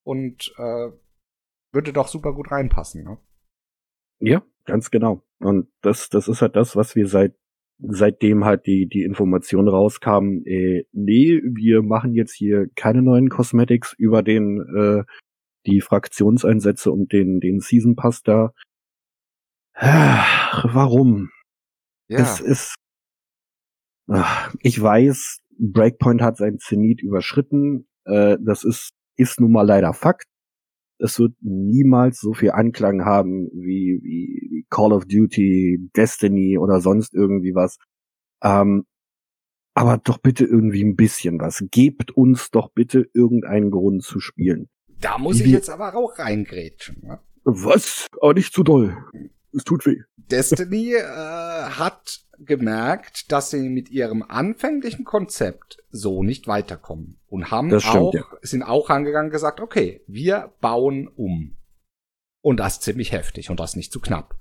[0.04, 0.90] und äh,
[1.72, 3.02] würde doch super gut reinpassen.
[3.02, 3.18] Ne?
[4.20, 5.22] Ja, ganz genau.
[5.38, 7.34] Und das, das ist halt das, was wir seit
[7.82, 10.42] seitdem halt die die Information rauskam.
[10.44, 15.02] Äh, nee, wir machen jetzt hier keine neuen Cosmetics über den äh,
[15.66, 18.52] die Fraktionseinsätze und den den Season Pass da
[19.82, 21.30] Ach, warum?
[22.08, 22.18] Ja.
[22.18, 22.74] Es ist.
[24.08, 27.88] Ach, ich weiß, Breakpoint hat sein Zenit überschritten.
[28.04, 30.26] Äh, das ist, ist nun mal leider Fakt.
[30.98, 36.80] Es wird niemals so viel Anklang haben wie, wie, wie Call of Duty, Destiny oder
[36.80, 37.78] sonst irgendwie was.
[38.42, 38.86] Ähm,
[39.74, 41.62] aber doch bitte irgendwie ein bisschen was.
[41.70, 44.68] Gebt uns doch bitte irgendeinen Grund zu spielen.
[45.00, 47.02] Da muss ich jetzt aber auch reingrätschen.
[47.02, 47.20] Ne?
[47.44, 48.06] Was?
[48.20, 48.96] Aber nicht zu doll
[49.52, 50.02] es tut weh.
[50.16, 57.68] Destiny äh, hat gemerkt, dass sie mit ihrem anfänglichen Konzept so nicht weiterkommen und haben
[57.80, 58.24] stimmt, auch ja.
[58.42, 61.56] sind auch angegangen gesagt, okay, wir bauen um.
[62.42, 64.39] Und das ziemlich heftig und das nicht zu knapp.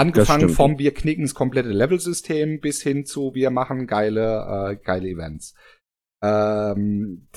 [0.00, 5.08] Angefangen vom wir knicken das komplette Levelsystem bis hin zu wir machen geile äh, geile
[5.08, 5.54] Events.
[6.22, 7.28] Ähm,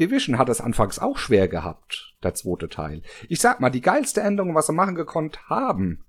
[0.00, 3.02] Division hat es anfangs auch schwer gehabt, der zweite Teil.
[3.28, 6.04] Ich sag mal, die geilste Änderung, was sie machen gekonnt haben,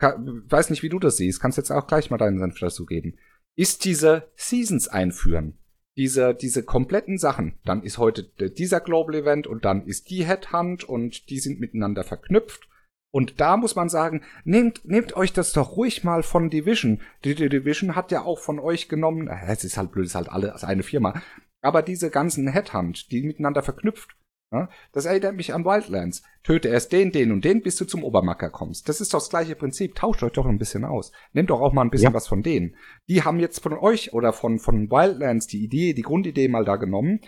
[0.00, 3.18] weiß nicht, wie du das siehst, kannst jetzt auch gleich mal deinen Senf dazu geben,
[3.56, 5.58] ist diese Seasons einführen.
[5.96, 7.58] Diese, diese kompletten Sachen.
[7.64, 12.04] Dann ist heute dieser Global Event und dann ist die Headhunt und die sind miteinander
[12.04, 12.67] verknüpft.
[13.10, 17.00] Und da muss man sagen, nehmt, nehmt euch das doch ruhig mal von Division.
[17.24, 20.16] Die, die Division hat ja auch von euch genommen, es ist halt blöd, es ist
[20.16, 21.20] halt alles eine Firma,
[21.62, 24.18] aber diese ganzen Headhunt, die miteinander verknüpft,
[24.50, 24.68] Ja?
[24.92, 26.22] Das erinnert mich an Wildlands.
[26.42, 28.88] Töte erst den, den und den, bis du zum Obermacker kommst.
[28.88, 29.94] Das ist doch das gleiche Prinzip.
[29.94, 31.12] Tauscht euch doch ein bisschen aus.
[31.32, 32.14] Nehmt doch auch mal ein bisschen ja.
[32.14, 32.76] was von denen.
[33.08, 36.76] Die haben jetzt von euch oder von, von Wildlands die Idee, die Grundidee mal da
[36.76, 37.20] genommen.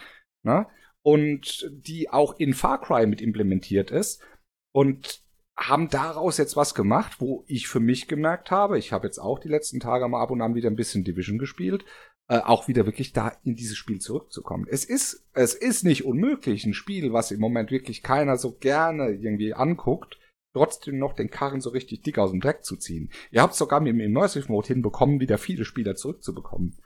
[0.43, 0.67] Ne?
[1.03, 4.23] Und die auch in Far Cry mit implementiert ist.
[4.73, 5.20] Und
[5.61, 9.39] haben daraus jetzt was gemacht, wo ich für mich gemerkt habe, ich habe jetzt auch
[9.39, 11.85] die letzten Tage mal ab und an wieder ein bisschen Division gespielt,
[12.29, 14.67] äh, auch wieder wirklich da in dieses Spiel zurückzukommen.
[14.71, 19.11] Es ist, es ist nicht unmöglich, ein Spiel, was im Moment wirklich keiner so gerne
[19.11, 20.19] irgendwie anguckt,
[20.55, 23.11] trotzdem noch den Karren so richtig dick aus dem Dreck zu ziehen.
[23.31, 26.81] Ihr habt sogar mit dem Immersive Mode hinbekommen, wieder viele Spieler zurückzubekommen,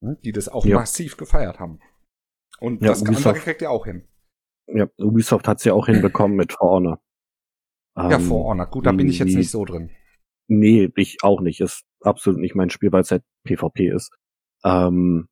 [0.00, 0.76] ne, die das auch ja.
[0.76, 1.80] massiv gefeiert haben.
[2.60, 4.06] Und ja, das Ubisoft, andere kriegt ihr auch hin.
[4.66, 7.02] Ja, Ubisoft hat's ja auch hinbekommen mit For Honor.
[7.96, 8.66] Ja, ähm, For Honor.
[8.66, 9.90] Gut, da bin ich jetzt nicht so drin.
[10.48, 11.60] Nee, ich auch nicht.
[11.60, 14.10] Ist absolut nicht mein Spiel, weil es halt PvP ist.
[14.64, 15.28] Ähm,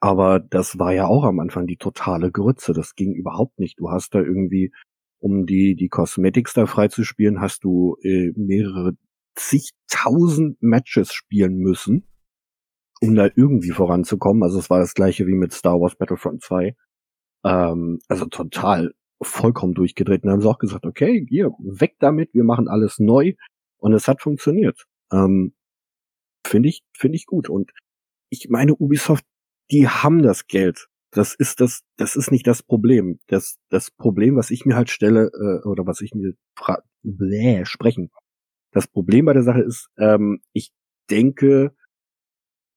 [0.00, 2.72] aber das war ja auch am Anfang die totale Grütze.
[2.72, 3.78] Das ging überhaupt nicht.
[3.78, 4.72] Du hast da irgendwie,
[5.18, 8.92] um die, die Cosmetics da freizuspielen, hast du äh, mehrere
[9.34, 12.06] zigtausend Matches spielen müssen,
[13.00, 14.42] um da irgendwie voranzukommen.
[14.42, 16.74] Also es war das gleiche wie mit Star Wars Battlefront 2.
[17.44, 20.24] Ähm, also total vollkommen durchgedreht.
[20.24, 23.34] Und haben sie auch gesagt, okay, hier, weg damit, wir machen alles neu.
[23.78, 24.86] Und es hat funktioniert.
[25.12, 25.54] Ähm,
[26.46, 27.48] finde ich, finde ich gut.
[27.48, 27.72] Und
[28.30, 29.24] ich meine, Ubisoft,
[29.70, 30.88] die haben das Geld.
[31.12, 33.18] Das ist das, das ist nicht das Problem.
[33.26, 37.64] Das, das Problem, was ich mir halt stelle, äh, oder was ich mir fra bläh,
[37.64, 38.10] sprechen.
[38.72, 40.72] Das Problem bei der Sache ist, ähm, ich
[41.10, 41.74] denke,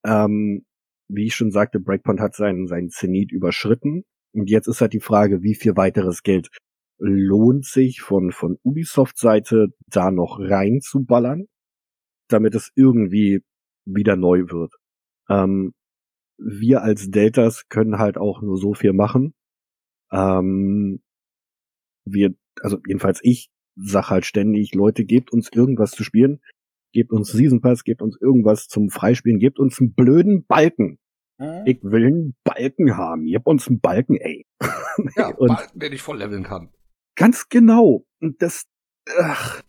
[0.03, 0.65] ähm,
[1.07, 4.03] wie ich schon sagte, Breakpoint hat seinen, seinen Zenit überschritten.
[4.33, 6.49] Und jetzt ist halt die Frage, wie viel weiteres Geld
[6.99, 11.47] lohnt sich von, von Ubisoft-Seite da noch reinzuballern,
[12.29, 13.43] damit es irgendwie
[13.85, 14.73] wieder neu wird.
[15.29, 15.73] Ähm,
[16.37, 19.33] wir als Deltas können halt auch nur so viel machen.
[20.11, 21.01] Ähm,
[22.05, 26.39] wir, also jedenfalls ich sag halt ständig, Leute, gebt uns irgendwas zu spielen,
[26.93, 30.99] gebt uns Season Pass, gebt uns irgendwas zum Freispielen, gebt uns einen blöden Balken.
[31.39, 31.63] Hm?
[31.65, 33.25] Ich will einen Balken haben.
[33.25, 34.45] Gebt uns einen Balken, ey.
[35.15, 36.71] Ja, und Balken, den ich voll leveln kann.
[37.15, 38.05] Ganz genau.
[38.21, 38.65] Und das,
[39.19, 39.63] ach,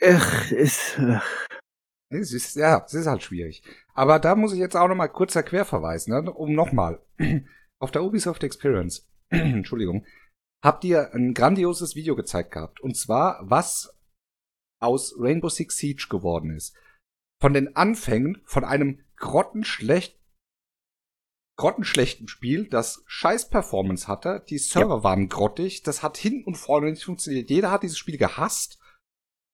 [0.00, 1.48] ach, ist, ach,
[2.10, 3.62] es ist, ja, es ist halt schwierig.
[3.94, 7.00] Aber da muss ich jetzt auch nochmal kurzer Querverweis, ne, um nochmal.
[7.80, 10.06] Auf der Ubisoft Experience, Entschuldigung,
[10.62, 12.80] habt ihr ein grandioses Video gezeigt gehabt.
[12.80, 13.98] Und zwar, was
[14.82, 16.76] aus Rainbow Six Siege geworden ist.
[17.40, 20.20] Von den Anfängen von einem grottenschlecht,
[21.56, 24.44] grottenschlechten Spiel, das scheiß Performance hatte.
[24.50, 25.04] Die Server ja.
[25.04, 25.82] waren grottig.
[25.84, 27.48] Das hat hin und vorne nicht funktioniert.
[27.48, 28.78] Jeder hat dieses Spiel gehasst.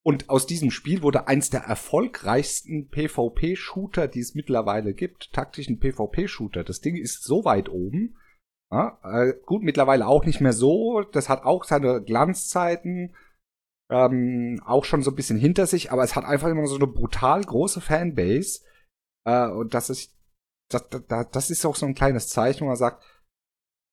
[0.02, 6.64] Und aus diesem Spiel wurde eins der erfolgreichsten PvP-Shooter, die es mittlerweile gibt, taktischen PvP-Shooter.
[6.64, 8.16] Das Ding ist so weit oben.
[8.70, 11.02] Ja, äh, gut, mittlerweile auch nicht mehr so.
[11.02, 13.14] Das hat auch seine Glanzzeiten.
[13.90, 16.86] Ähm, auch schon so ein bisschen hinter sich, aber es hat einfach immer so eine
[16.86, 18.60] brutal große Fanbase.
[19.28, 20.14] Äh, und das ist,
[20.70, 23.04] das, das, das ist auch so ein kleines Zeichen, wo man sagt,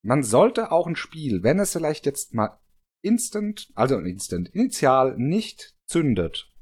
[0.02, 2.58] man sollte auch ein Spiel, wenn es vielleicht jetzt mal
[3.02, 6.52] instant, also instant, initial nicht zündet,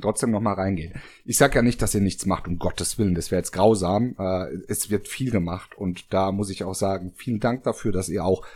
[0.00, 1.00] trotzdem noch mal reingehen.
[1.24, 4.16] Ich sag ja nicht, dass ihr nichts macht, um Gottes Willen, das wäre jetzt grausam.
[4.18, 8.08] Äh, es wird viel gemacht und da muss ich auch sagen, vielen Dank dafür, dass
[8.08, 8.46] ihr auch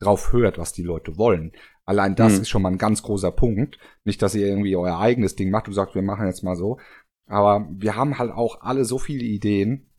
[0.00, 1.52] drauf hört, was die Leute wollen.
[1.86, 2.40] Allein das mhm.
[2.42, 3.78] ist schon mal ein ganz großer Punkt.
[4.04, 6.78] Nicht, dass ihr irgendwie euer eigenes Ding macht und sagt, wir machen jetzt mal so.
[7.26, 9.90] Aber wir haben halt auch alle so viele Ideen.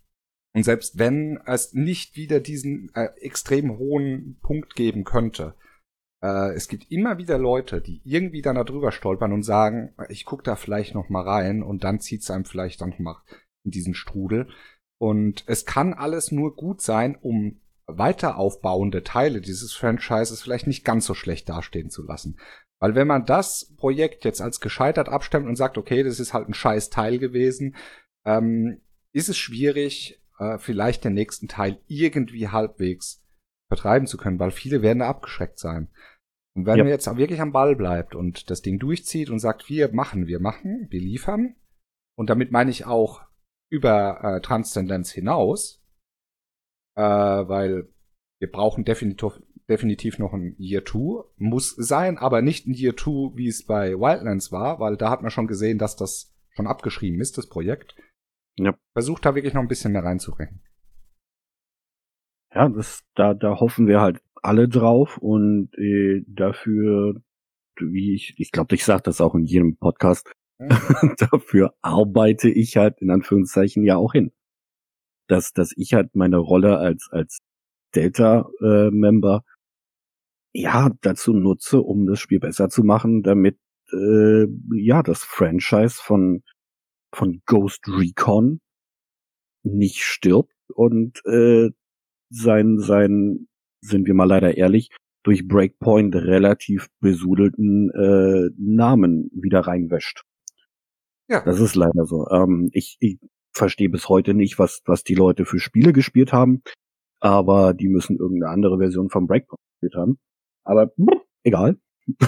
[0.54, 5.56] Und selbst wenn es nicht wieder diesen äh, extrem hohen Punkt geben könnte,
[6.22, 10.26] äh, es gibt immer wieder Leute, die irgendwie dann da drüber stolpern und sagen, ich
[10.26, 13.22] guck da vielleicht noch mal rein und dann zieht's einem vielleicht dann mal
[13.64, 14.48] in diesen Strudel.
[14.98, 20.86] Und es kann alles nur gut sein, um weiter aufbauende Teile dieses Franchises vielleicht nicht
[20.86, 22.40] ganz so schlecht dastehen zu lassen.
[22.82, 26.48] Weil wenn man das Projekt jetzt als gescheitert abstimmt und sagt, okay, das ist halt
[26.50, 27.76] ein scheiß Teil gewesen,
[28.26, 28.82] ähm,
[29.14, 33.24] ist es schwierig, äh, vielleicht den nächsten Teil irgendwie halbwegs
[33.70, 35.90] vertreiben zu können, weil viele werden da abgeschreckt sein.
[36.56, 36.84] Und wenn ja.
[36.84, 40.40] man jetzt wirklich am Ball bleibt und das Ding durchzieht und sagt, wir machen, wir
[40.40, 41.56] machen, wir liefern,
[42.18, 43.24] und damit meine ich auch
[43.70, 45.84] über äh, Transzendenz hinaus,
[46.96, 47.90] äh, weil
[48.40, 53.36] wir brauchen definitiv, definitiv noch ein Year 2, muss sein, aber nicht ein Year 2,
[53.36, 57.20] wie es bei Wildlands war, weil da hat man schon gesehen, dass das schon abgeschrieben
[57.20, 57.96] ist, das Projekt.
[58.58, 58.78] Ja.
[58.94, 60.62] Versucht da wirklich noch ein bisschen mehr reinzubringen.
[62.54, 67.22] Ja, das, da, da hoffen wir halt alle drauf und äh, dafür,
[67.78, 70.70] wie ich, ich glaube, ich sage das auch in jedem Podcast, mhm.
[71.32, 74.32] dafür arbeite ich halt in Anführungszeichen ja auch hin.
[75.28, 77.40] Dass, dass ich halt meine Rolle als, als
[77.96, 79.44] Delta-Member
[80.56, 83.60] ja dazu nutze, um das Spiel besser zu machen, damit
[83.92, 86.44] äh, ja das Franchise von
[87.14, 88.60] von Ghost Recon
[89.64, 91.70] nicht stirbt und äh,
[92.30, 93.48] sein sein
[93.82, 94.90] sind wir mal leider ehrlich
[95.24, 100.24] durch Breakpoint relativ besudelten äh, Namen wieder reinwäscht.
[101.28, 101.44] Ja.
[101.44, 102.28] Das ist leider so.
[102.30, 103.18] Ähm, ich, ich
[103.52, 106.62] verstehe bis heute nicht, was, was die Leute für Spiele gespielt haben,
[107.20, 110.20] aber die müssen irgendeine andere Version vom Breakpoint gespielt haben.
[110.66, 110.92] Aber
[111.44, 111.78] egal.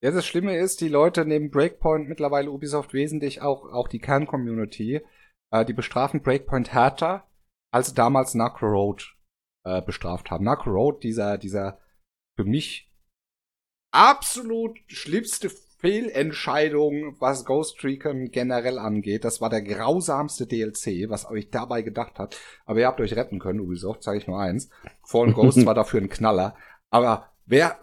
[0.00, 5.00] Ja, das Schlimme ist, die Leute nehmen Breakpoint mittlerweile Ubisoft wesentlich auch, auch die Kern-Community,
[5.50, 7.26] äh, die bestrafen Breakpoint härter,
[7.72, 9.16] als sie damals Narco Road
[9.64, 10.44] äh, bestraft haben.
[10.44, 11.80] Narco Road, dieser, dieser
[12.36, 12.92] für mich
[13.90, 19.24] absolut schlimmste Fehlentscheidung, was Ghost Recon generell angeht.
[19.24, 22.38] Das war der grausamste DLC, was euch dabei gedacht hat.
[22.66, 24.70] Aber ihr habt euch retten können, Ubisoft, sage ich nur eins.
[25.04, 26.56] Fallen Ghost war dafür ein Knaller.
[26.90, 27.80] Aber wer,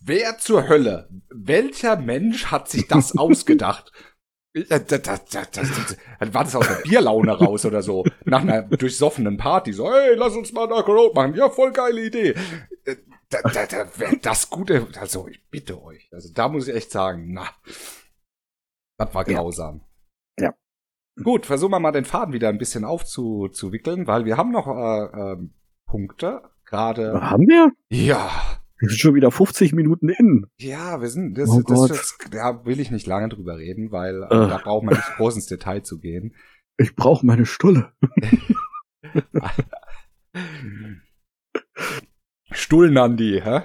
[0.00, 3.92] wer zur Hölle, welcher Mensch hat sich das ausgedacht?
[4.68, 5.96] Das, das, das, das,
[6.34, 8.04] war das aus der Bierlaune raus oder so?
[8.26, 9.72] Nach einer durchsoffenen Party.
[9.72, 11.34] So, hey, lass uns mal Dark Road machen.
[11.34, 12.34] Ja, voll geile Idee.
[13.30, 13.86] Da, da, da,
[14.20, 16.10] das Gute, also ich bitte euch.
[16.12, 17.48] Also da muss ich echt sagen, na,
[18.98, 19.80] das war grausam.
[20.38, 20.48] Ja.
[20.48, 20.54] ja.
[21.22, 25.32] Gut, versuchen wir mal den Faden wieder ein bisschen aufzuwickeln, weil wir haben noch äh,
[25.32, 25.36] äh,
[25.86, 26.42] Punkte.
[26.66, 27.20] Gerade.
[27.22, 27.72] Haben wir?
[27.88, 28.30] Ja.
[28.82, 30.48] Wir sind schon wieder 50 Minuten in.
[30.58, 34.24] Ja, wir sind, das, oh das, das, da will ich nicht lange drüber reden, weil
[34.24, 36.34] äh, da braucht man nicht groß ins Detail zu gehen.
[36.78, 37.92] Ich brauche meine Stulle.
[42.50, 43.60] Stullen Andi, hä?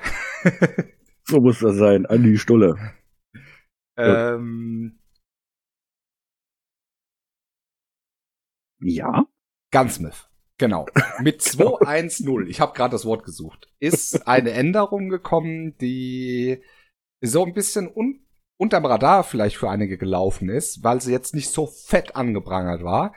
[1.23, 2.75] so muss das sein, Andi Stulle.
[3.97, 4.99] Ähm,
[8.81, 9.25] ja?
[9.71, 10.29] Gunsmith.
[10.57, 10.87] Genau.
[11.19, 16.61] Mit 210, ich habe gerade das Wort gesucht, ist eine Änderung gekommen, die
[17.21, 18.23] so ein bisschen un
[18.59, 23.13] unterm Radar vielleicht für einige gelaufen ist, weil sie jetzt nicht so fett angeprangert war.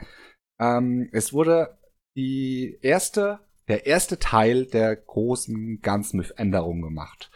[0.61, 1.79] Ähm, es wurde
[2.15, 7.31] die erste, der erste Teil der großen Gunsmith-Änderung gemacht.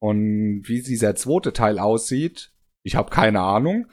[0.00, 3.86] Und wie dieser zweite Teil aussieht, ich habe keine Ahnung.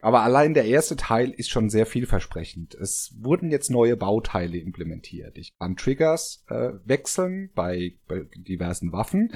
[0.00, 2.74] Aber allein der erste Teil ist schon sehr vielversprechend.
[2.74, 5.36] Es wurden jetzt neue Bauteile implementiert.
[5.38, 9.32] Ich kann Triggers äh, wechseln bei, bei diversen Waffen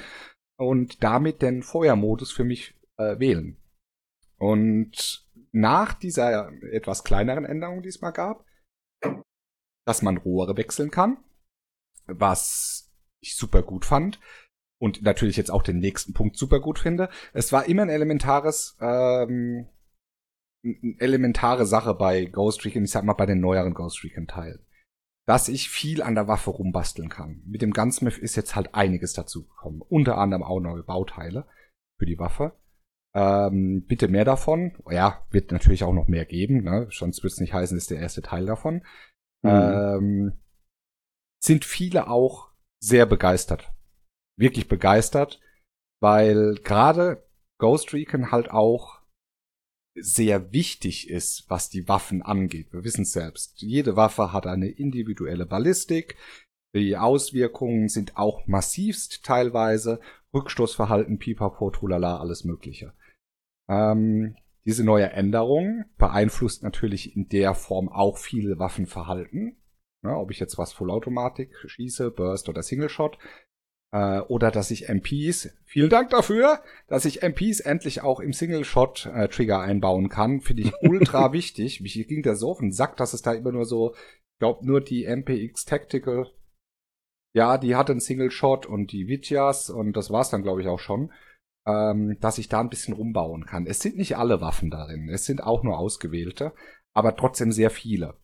[0.57, 3.57] und damit den Feuermodus für mich äh, wählen.
[4.39, 8.45] Und nach dieser etwas kleineren Änderung, die es mal gab,
[9.85, 11.19] dass man Rohre wechseln kann,
[12.07, 14.21] was ich super gut fand
[14.81, 17.09] und natürlich jetzt auch den nächsten Punkt super gut finde.
[17.33, 19.69] Es war immer ein elementares ähm,
[20.63, 24.65] elementare Sache bei Ghost Recon, ich sag mal bei den neueren Ghost Recon Teilen,
[25.27, 27.43] dass ich viel an der Waffe rumbasteln kann.
[27.47, 31.47] Mit dem Gunsmith ist jetzt halt einiges dazu gekommen, unter anderem auch neue Bauteile
[31.99, 32.57] für die Waffe.
[33.15, 34.77] Ähm, bitte mehr davon.
[34.91, 36.89] Ja, wird natürlich auch noch mehr geben, ne?
[36.91, 38.85] sonst wird es nicht heißen, ist der erste Teil davon.
[39.43, 39.51] Mhm.
[39.51, 40.43] Ähm,
[41.43, 43.73] sind viele auch sehr begeistert.
[44.39, 45.41] Wirklich begeistert,
[46.01, 49.02] weil gerade Ghost Recon halt auch
[49.95, 52.73] sehr wichtig ist, was die Waffen angeht.
[52.73, 56.17] Wir wissen selbst, jede Waffe hat eine individuelle Ballistik.
[56.75, 60.01] Die Auswirkungen sind auch massivst teilweise.
[60.33, 62.95] Rückstoßverhalten, Pipapo, Trulala, alles Mögliche.
[63.69, 69.57] Ähm, diese neue Änderung beeinflusst natürlich in der Form auch viele Waffenverhalten.
[70.03, 73.19] Ja, ob ich jetzt was Vollautomatik schieße, Burst oder Single Shot,
[73.93, 79.59] äh, oder dass ich MPs, vielen Dank dafür, dass ich MPs endlich auch im Single-Shot-Trigger
[79.59, 81.81] äh, einbauen kann, finde ich ultra wichtig.
[81.81, 84.67] Mich ging da so auf den Sack, dass es da immer nur so, ich glaube
[84.67, 86.31] nur die MPX Tactical,
[87.35, 90.81] ja, die hat einen Single-Shot und die Vityas und das war's dann, glaube ich, auch
[90.81, 91.13] schon.
[91.65, 93.67] Ähm, dass ich da ein bisschen rumbauen kann.
[93.67, 96.53] Es sind nicht alle Waffen darin, es sind auch nur ausgewählte,
[96.93, 98.17] aber trotzdem sehr viele.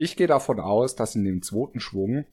[0.00, 2.26] Ich gehe davon aus, dass in dem zweiten Schwung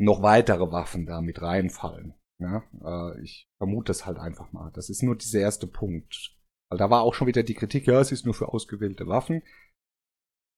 [0.00, 2.14] noch weitere Waffen da mit reinfallen.
[2.38, 4.70] Ja, äh, ich vermute es halt einfach mal.
[4.72, 6.36] Das ist nur dieser erste Punkt.
[6.70, 9.42] Weil da war auch schon wieder die Kritik, ja, es ist nur für ausgewählte Waffen.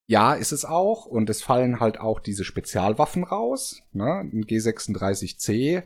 [0.09, 1.07] Ja, ist es auch.
[1.07, 3.83] Und es fallen halt auch diese Spezialwaffen raus.
[3.93, 4.05] Ne?
[4.05, 5.83] Ein G36C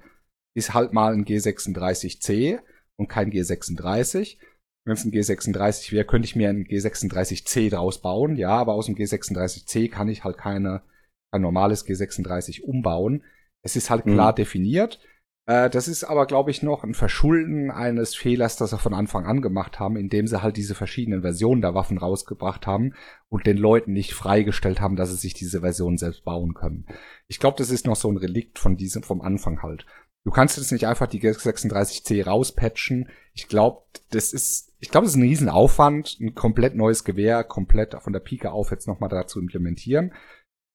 [0.55, 2.61] ist halt mal ein G36C
[2.97, 4.39] und kein G36.
[4.85, 8.37] Wenn es ein G36 wäre, könnte ich mir ein G36C draus bauen.
[8.37, 10.83] Ja, aber aus dem G36C kann ich halt keine,
[11.31, 13.23] ein normales G36 umbauen.
[13.67, 14.37] Es ist halt klar mhm.
[14.37, 15.01] definiert.
[15.47, 19.27] Äh, das ist aber, glaube ich, noch ein Verschulden eines Fehlers, das sie von Anfang
[19.27, 22.95] an gemacht haben, indem sie halt diese verschiedenen Versionen der Waffen rausgebracht haben
[23.29, 26.87] und den Leuten nicht freigestellt haben, dass sie sich diese Version selbst bauen können.
[27.27, 29.85] Ich glaube, das ist noch so ein Relikt von diesem, vom Anfang halt.
[30.25, 33.09] Du kannst jetzt nicht einfach die 36C rauspatchen.
[33.33, 37.95] Ich glaube, das ist, ich glaube, das ist ein Riesenaufwand, ein komplett neues Gewehr, komplett
[38.01, 40.13] von der Pike auf jetzt nochmal dazu implementieren.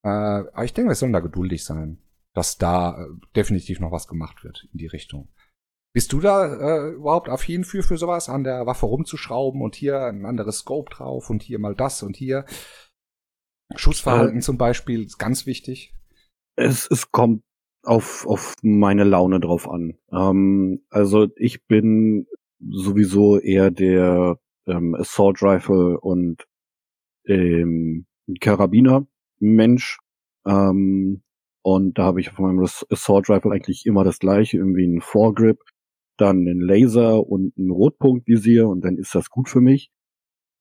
[0.04, 1.98] Äh, aber ich denke, wir sollen da geduldig sein,
[2.34, 5.30] dass da äh, definitiv noch was gemacht wird in die Richtung.
[5.94, 6.46] Bist du da
[6.88, 10.90] äh, überhaupt affin für, für sowas, an der Waffe rumzuschrauben und hier ein anderes Scope
[10.90, 12.46] drauf und hier mal das und hier?
[13.76, 15.94] Schussverhalten äh, zum Beispiel ist ganz wichtig.
[16.56, 17.44] Es, es kommt
[17.84, 19.98] auf, auf meine Laune drauf an.
[20.12, 22.28] Ähm, also ich bin
[22.60, 26.48] sowieso eher der ähm, Assault Rifle und
[27.26, 28.06] ähm,
[28.40, 29.08] Karabiner
[29.40, 30.00] Mensch.
[30.46, 31.24] Ähm,
[31.64, 35.60] und da habe ich auf meinem Assault Rifle eigentlich immer das gleiche, irgendwie ein Foregrip,
[36.18, 39.92] dann einen Laser und ein Rotpunktvisier und dann ist das gut für mich.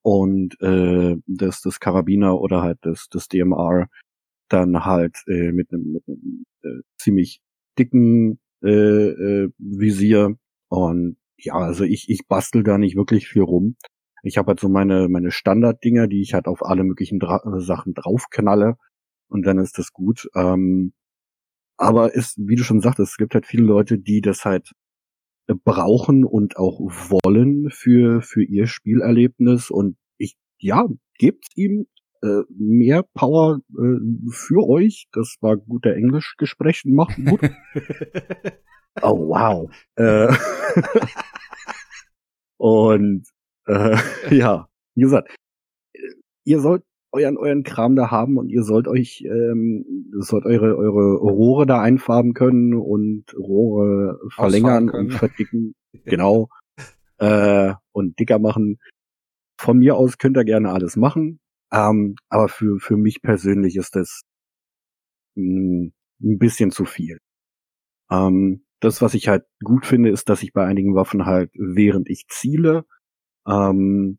[0.02, 3.88] Und äh, das, das Karabiner oder halt das, das DMR
[4.48, 7.40] dann halt äh, mit einem, mit einem äh, ziemlich
[7.78, 10.36] dicken äh, äh, Visier.
[10.68, 13.76] Und ja, also ich, ich bastel da nicht wirklich viel rum.
[14.22, 17.94] Ich habe halt so meine, meine Standarddinger, die ich halt auf alle möglichen Dra Sachen
[17.94, 18.76] draufknalle
[19.30, 20.28] und dann ist das gut.
[20.34, 20.92] Ähm,
[21.76, 24.70] aber ist, wie du schon sagtest, es gibt halt viele Leute, die das halt
[25.64, 30.86] brauchen und auch wollen für, für ihr Spielerlebnis und ich, ja,
[31.18, 31.86] gebt ihm
[32.22, 35.08] äh, mehr Power äh, für euch.
[35.12, 36.82] Das war guter Englischgespräch.
[36.84, 37.40] Macht gut.
[39.02, 39.70] oh wow.
[39.96, 40.32] Äh,
[42.58, 43.26] und
[43.66, 43.96] äh,
[44.30, 45.34] ja, wie gesagt,
[46.44, 51.16] ihr sollt euren euren Kram da haben und ihr sollt euch ähm, sollt eure eure
[51.16, 55.74] Rohre da einfarben können und Rohre verlängern und verdicken.
[56.04, 56.48] Genau.
[57.18, 58.78] Äh, und dicker machen.
[59.58, 61.40] Von mir aus könnt ihr gerne alles machen.
[61.72, 64.22] Ähm, aber für, für mich persönlich ist das
[65.36, 65.92] ein,
[66.22, 67.18] ein bisschen zu viel.
[68.10, 72.08] Ähm, das, was ich halt gut finde, ist, dass ich bei einigen Waffen halt, während
[72.08, 72.84] ich ziele,
[73.46, 74.18] ähm,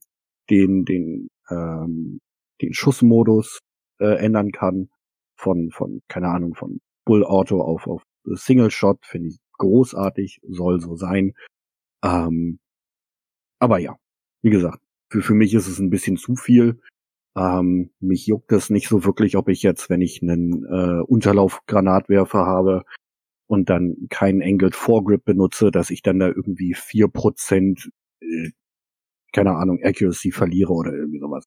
[0.49, 2.19] den, den, ähm,
[2.61, 3.59] den Schussmodus
[3.99, 4.89] äh, ändern kann.
[5.35, 10.79] Von, von, keine Ahnung, von Bull Auto auf, auf Single Shot, finde ich großartig, soll
[10.79, 11.33] so sein.
[12.03, 12.59] Ähm,
[13.59, 13.95] aber ja,
[14.41, 16.79] wie gesagt, für, für mich ist es ein bisschen zu viel.
[17.37, 22.45] Ähm, mich juckt es nicht so wirklich, ob ich jetzt, wenn ich einen äh, Unterlaufgranatwerfer
[22.45, 22.83] habe
[23.47, 27.91] und dann keinen Angled Foregrip benutze, dass ich dann da irgendwie vier Prozent,
[28.21, 28.51] äh,
[29.33, 31.45] keine Ahnung, Accuracy verliere oder irgendwie sowas.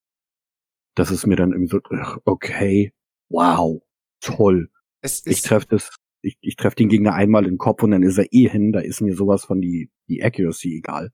[0.94, 1.80] Das ist mir dann irgendwie so,
[2.24, 2.92] okay,
[3.28, 3.82] wow,
[4.20, 4.70] toll.
[5.02, 8.18] ich treffe das, ich, ich treffe den Gegner einmal in den Kopf und dann ist
[8.18, 11.10] er eh hin, da ist mir sowas von die, die Accuracy egal.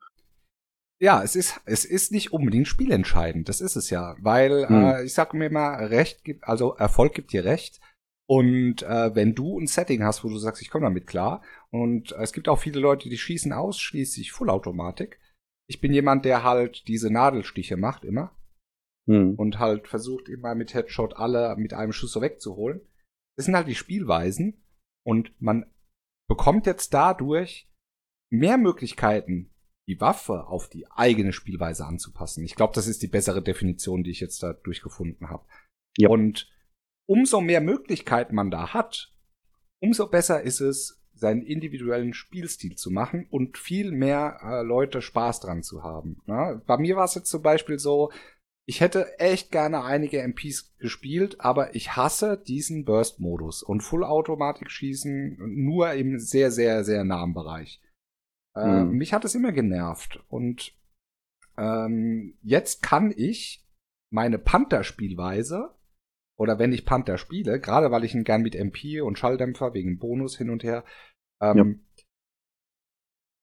[1.03, 3.49] Ja, es ist, es ist nicht unbedingt spielentscheidend.
[3.49, 4.17] Das ist es ja.
[4.21, 4.85] Weil, hm.
[4.85, 7.81] äh, ich sag mir mal, Recht gibt, also Erfolg gibt dir Recht.
[8.27, 12.13] Und äh, wenn du ein Setting hast, wo du sagst, ich komme damit klar, und
[12.13, 15.19] äh, es gibt auch viele Leute, die schießen ausschließlich Vollautomatik.
[15.67, 18.31] Ich bin jemand, der halt diese Nadelstiche macht immer.
[19.11, 19.35] Hm.
[19.35, 22.81] Und halt versucht immer mit Headshot alle mit einem Schuss so wegzuholen.
[23.37, 24.63] Das sind halt die Spielweisen.
[25.05, 25.67] Und man
[26.29, 27.69] bekommt jetzt dadurch
[28.31, 29.51] mehr Möglichkeiten,
[29.89, 32.45] die Waffe auf die eigene Spielweise anzupassen.
[32.45, 35.45] Ich glaube, das ist die bessere Definition, die ich jetzt da durchgefunden habe.
[35.97, 36.09] Ja.
[36.09, 36.49] Und
[37.09, 39.13] umso mehr Möglichkeiten man da hat,
[39.83, 45.41] umso besser ist es, seinen individuellen Spielstil zu machen und viel mehr äh, Leute Spaß
[45.41, 46.23] dran zu haben.
[46.27, 46.63] Ne?
[46.67, 48.13] Bei mir war es jetzt zum Beispiel so,
[48.71, 55.93] ich hätte echt gerne einige MPs gespielt, aber ich hasse diesen Burst-Modus und Full-Automatik-Schießen nur
[55.95, 57.83] im sehr, sehr, sehr nahen Bereich.
[58.55, 58.93] Äh, mhm.
[58.93, 60.25] Mich hat es immer genervt.
[60.29, 60.73] Und
[61.59, 63.69] ähm, jetzt kann ich
[64.09, 65.75] meine Panther-Spielweise
[66.39, 69.99] oder wenn ich Panther spiele, gerade weil ich ihn gern mit MP und Schalldämpfer wegen
[69.99, 70.85] Bonus hin und her,
[71.41, 72.05] ähm, ja.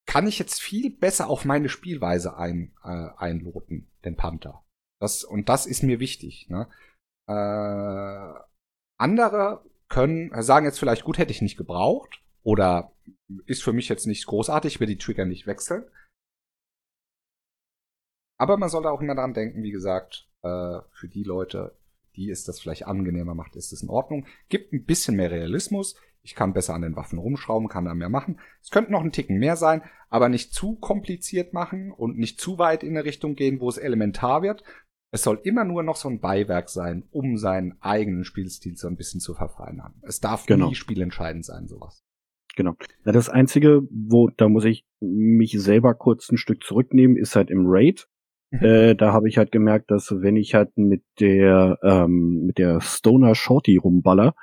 [0.05, 4.63] kann ich jetzt viel besser auf meine Spielweise ein, äh, einloten, den Panther.
[5.00, 6.50] Das, und das ist mir wichtig.
[6.50, 6.68] Ne?
[7.28, 8.39] Äh,
[8.98, 12.93] andere können sagen jetzt vielleicht, gut, hätte ich nicht gebraucht, oder
[13.45, 15.84] ist für mich jetzt nicht großartig, ich will die Trigger nicht wechseln.
[18.39, 21.78] Aber man sollte auch immer daran denken, wie gesagt, äh, für die Leute,
[22.16, 24.26] die es das vielleicht angenehmer macht, ist es in Ordnung.
[24.50, 25.95] Gibt ein bisschen mehr Realismus.
[26.24, 28.39] Ich kann besser an den Waffen rumschrauben, kann da mehr machen.
[28.62, 32.58] Es könnte noch ein Ticken mehr sein, aber nicht zu kompliziert machen und nicht zu
[32.58, 34.64] weit in eine Richtung gehen, wo es elementar wird.
[35.12, 38.97] Es soll immer nur noch so ein Beiwerk sein, um seinen eigenen Spielstil so ein
[38.97, 39.93] bisschen zu verfeinern.
[40.01, 40.70] Es darf genau.
[40.70, 42.03] nie spielentscheidend sein, sowas.
[42.58, 42.76] Genau.
[43.05, 47.51] Ja, das Einzige, wo, da muss ich mich selber kurz ein Stück zurücknehmen, ist halt
[47.51, 48.08] im Raid.
[48.49, 48.64] Mhm.
[48.64, 52.82] Äh, da habe ich halt gemerkt, dass wenn ich halt mit der ähm, mit der
[52.82, 54.34] Stoner Shorty rumballer,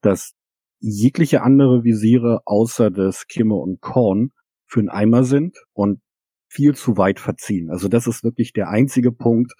[0.00, 0.34] dass
[0.80, 4.30] jegliche andere Visiere außer des Kimme und Korn
[4.66, 6.00] für einen Eimer sind und
[6.48, 7.70] viel zu weit verziehen.
[7.70, 9.52] Also das ist wirklich der einzige Punkt,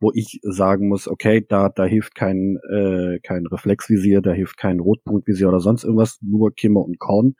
[0.00, 4.80] wo ich sagen muss, okay, da, da hilft kein, äh, kein Reflexvisier, da hilft kein
[4.80, 7.34] Rotpunktvisier oder sonst irgendwas, nur Kimme und Korn,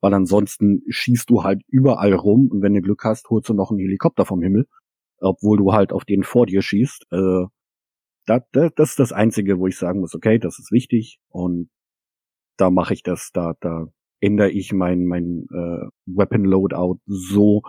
[0.00, 3.70] weil ansonsten schießt du halt überall rum und wenn du Glück hast, holst du noch
[3.70, 4.66] einen Helikopter vom Himmel,
[5.18, 7.06] obwohl du halt auf den vor dir schießt.
[7.12, 7.46] Äh,
[8.26, 11.70] da, da, das ist das Einzige, wo ich sagen muss, okay, das ist wichtig und
[12.58, 13.86] da mache ich das, da, da
[14.20, 17.62] ändere ich mein, mein äh, Weapon Loadout so,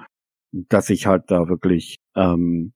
[0.52, 2.74] dass ich halt da wirklich ähm,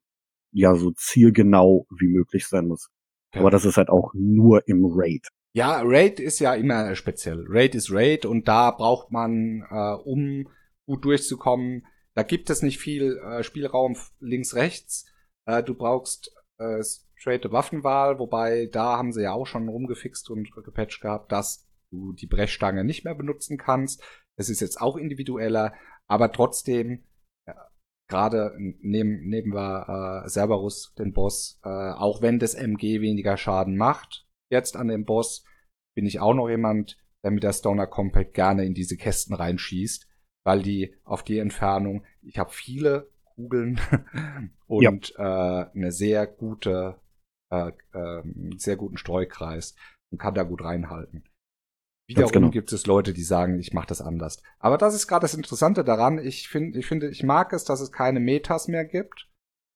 [0.51, 2.89] ja so zielgenau wie möglich sein muss.
[3.33, 3.41] Ja.
[3.41, 5.27] Aber das ist halt auch nur im Raid.
[5.53, 7.43] Ja, Raid ist ja immer speziell.
[7.47, 10.47] Raid ist Raid und da braucht man, äh, um
[10.85, 15.05] gut durchzukommen, da gibt es nicht viel äh, Spielraum links, rechts.
[15.45, 16.83] Äh, du brauchst äh,
[17.15, 22.13] straight Waffenwahl, wobei da haben sie ja auch schon rumgefixt und gepatcht gehabt, dass du
[22.13, 24.03] die Brechstange nicht mehr benutzen kannst.
[24.35, 25.73] Es ist jetzt auch individueller,
[26.07, 27.03] aber trotzdem
[28.07, 33.77] gerade nehmen, nehmen wir äh, Cerberus, den Boss, äh, auch wenn das MG weniger Schaden
[33.77, 35.43] macht, jetzt an dem Boss,
[35.95, 40.07] bin ich auch noch jemand, der mit der Stoner Compact gerne in diese Kästen reinschießt,
[40.45, 43.79] weil die auf die Entfernung, ich habe viele Kugeln
[44.67, 45.63] und ja.
[45.63, 46.99] äh, eine sehr gute,
[47.51, 48.23] äh, äh,
[48.57, 49.75] sehr guten Streukreis
[50.11, 51.23] und kann da gut reinhalten.
[52.07, 52.49] Wiederum genau.
[52.51, 54.41] gibt es Leute, die sagen, ich mache das anders.
[54.59, 56.19] Aber das ist gerade das Interessante daran.
[56.19, 59.29] Ich finde, ich finde, ich mag es, dass es keine Metas mehr gibt.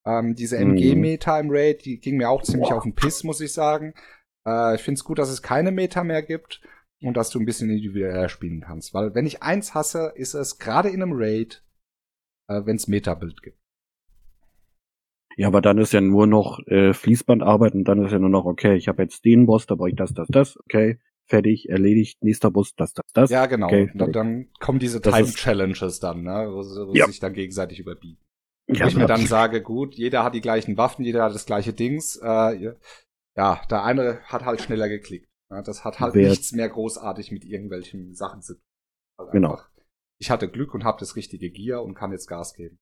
[0.06, 1.50] Ähm, diese MG-Meta mhm.
[1.50, 2.78] im Raid, die ging mir auch ziemlich Boah.
[2.78, 3.94] auf den Piss, muss ich sagen.
[4.48, 6.62] Äh, ich finde es gut, dass es keine Meta mehr gibt
[7.02, 8.94] und dass du ein bisschen individueller spielen kannst.
[8.94, 11.66] Weil wenn ich eins hasse, ist es gerade in einem Raid,
[12.48, 13.60] äh, wenn es Meta-Bild gibt.
[15.36, 18.46] Ja, aber dann ist ja nur noch äh, Fließbandarbeit und dann ist ja nur noch,
[18.46, 20.98] okay, ich habe jetzt den Boss, da brauche ich das, das, das, okay
[21.32, 23.30] fertig, erledigt, nächster Bus, das, das, das.
[23.30, 23.68] Ja, genau.
[23.68, 26.60] Okay, dann, dann, kommen diese Time-Challenges dann, ne, wo,
[26.90, 27.08] wo ja.
[27.08, 28.24] sich dann gegenseitig überbieten.
[28.68, 31.46] Ja, wo ich mir dann sage, gut, jeder hat die gleichen Waffen, jeder hat das
[31.46, 32.18] gleiche Dings.
[32.22, 32.76] Äh,
[33.36, 35.30] ja, der eine hat halt schneller geklickt.
[35.50, 38.64] Ja, das hat halt Wer, nichts mehr großartig mit irgendwelchen Sachen zu tun.
[39.18, 39.52] Also genau.
[39.52, 39.70] Einfach,
[40.20, 42.78] ich hatte Glück und habe das richtige Gear und kann jetzt Gas geben.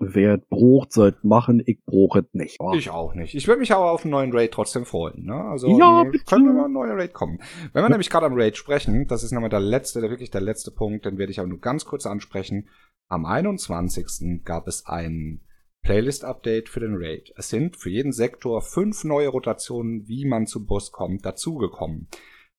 [0.00, 2.56] Wer brucht, sollte machen, ich bruche nicht.
[2.60, 2.72] Oh.
[2.74, 3.34] Ich auch nicht.
[3.34, 5.24] Ich würde mich aber auf einen neuen Raid trotzdem freuen.
[5.24, 5.34] Ne?
[5.34, 6.24] Also ja, bitte.
[6.24, 7.38] können mal ein neuer Raid kommen.
[7.72, 7.88] Wenn wir ja.
[7.88, 11.04] nämlich gerade am Raid sprechen, das ist nochmal der letzte, der wirklich der letzte Punkt,
[11.04, 12.68] den werde ich aber nur ganz kurz ansprechen.
[13.08, 14.44] Am 21.
[14.44, 15.40] gab es ein
[15.82, 17.32] Playlist-Update für den Raid.
[17.36, 22.08] Es sind für jeden Sektor fünf neue Rotationen, wie man zu Boss kommt, dazugekommen.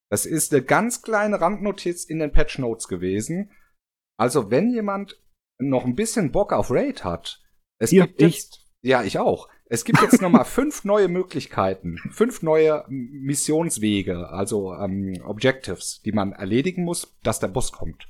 [0.09, 3.51] Das ist eine ganz kleine Randnotiz in den Patch Notes gewesen.
[4.17, 5.21] Also wenn jemand
[5.59, 7.41] noch ein bisschen Bock auf Raid hat,
[7.77, 9.47] es ja, gibt jetzt, ja, ich auch.
[9.65, 16.31] Es gibt jetzt nochmal fünf neue Möglichkeiten, fünf neue Missionswege, also ähm, Objectives, die man
[16.33, 18.09] erledigen muss, dass der Boss kommt.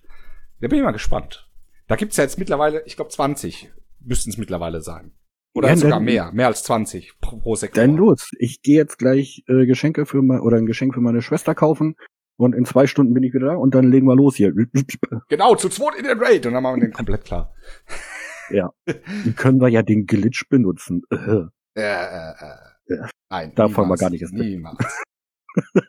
[0.61, 1.49] Da bin ich mal gespannt.
[1.87, 5.11] Da gibt's ja jetzt mittlerweile, ich glaube 20 müssten es mittlerweile sein.
[5.53, 7.83] Oder ja, sogar dann, mehr, mehr als 20 pro, pro Sektor.
[7.83, 8.29] Dann los.
[8.37, 11.95] Ich gehe jetzt gleich äh, Geschenke für mein, oder ein Geschenk für meine Schwester kaufen
[12.39, 14.53] und in zwei Stunden bin ich wieder da und dann legen wir los hier.
[15.27, 17.53] Genau, zu zweit in den Raid und dann machen wir den komplett klar.
[18.49, 18.71] Ja.
[18.85, 21.03] Dann können wir ja den Glitch benutzen.
[21.11, 22.55] Äh, äh, äh.
[22.87, 23.09] Ja.
[23.29, 23.51] Nein.
[23.55, 25.03] Da fangen wir gar nicht erst Niemals.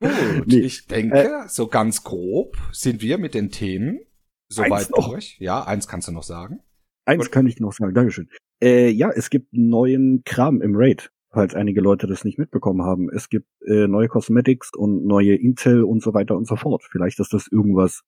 [0.00, 0.60] Gut, nee.
[0.60, 4.00] ich denke, äh, so ganz grob sind wir mit den Themen
[4.48, 5.38] soweit durch.
[5.40, 6.60] Ja, eins kannst du noch sagen.
[7.06, 7.32] Eins Gut.
[7.32, 8.28] kann ich noch sagen, Dankeschön.
[8.62, 13.10] Äh, ja, es gibt neuen Kram im Raid falls einige Leute das nicht mitbekommen haben.
[13.10, 16.84] Es gibt äh, neue Cosmetics und neue Intel und so weiter und so fort.
[16.90, 18.02] Vielleicht ist das irgendwas,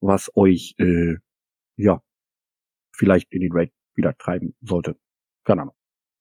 [0.00, 1.16] was euch äh,
[1.76, 2.02] ja
[2.92, 4.96] vielleicht in den Raid wieder treiben sollte.
[5.44, 5.74] Keine Ahnung.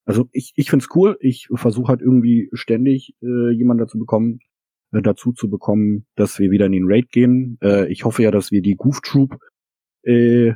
[0.06, 1.18] Also ich, ich find's cool.
[1.22, 4.40] Ich versuche halt irgendwie ständig äh, jemanden dazu bekommen,
[4.92, 7.58] äh, dazu zu bekommen, dass wir wieder in den Raid gehen.
[7.62, 9.40] Äh, ich hoffe ja, dass wir die Goof Troop
[10.04, 10.54] äh,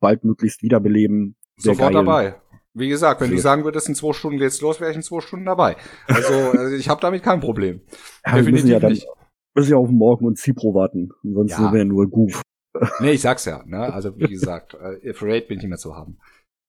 [0.00, 1.36] bald möglichst wiederbeleben.
[1.56, 2.04] Sofort geil.
[2.04, 2.42] dabei.
[2.74, 5.20] Wie gesagt, wenn du sagen würdest, in zwei Stunden geht's los, wäre ich in zwei
[5.20, 5.76] Stunden dabei.
[6.06, 7.82] Also, also ich habe damit kein Problem.
[8.24, 9.06] Ja, Definitiv wir müssen ja dann, nicht.
[9.54, 11.10] müssen ja auf Morgen und Cipro warten.
[11.22, 11.72] Sonst ja.
[11.72, 12.42] wir nur Goof.
[13.00, 13.62] Nee, ich sag's ja.
[13.66, 13.92] Ne?
[13.92, 16.18] Also wie gesagt, äh, für Raid bin ich nicht mehr zu haben.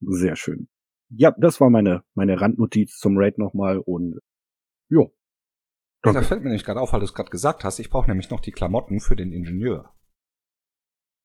[0.02, 0.68] Sehr schön.
[1.10, 4.20] Ja, das war meine, meine Randnotiz zum Raid nochmal und
[4.90, 5.14] jo.
[6.02, 8.30] Da fällt mir nämlich gerade auf, weil du es gerade gesagt hast, ich brauche nämlich
[8.30, 9.94] noch die Klamotten für den Ingenieur.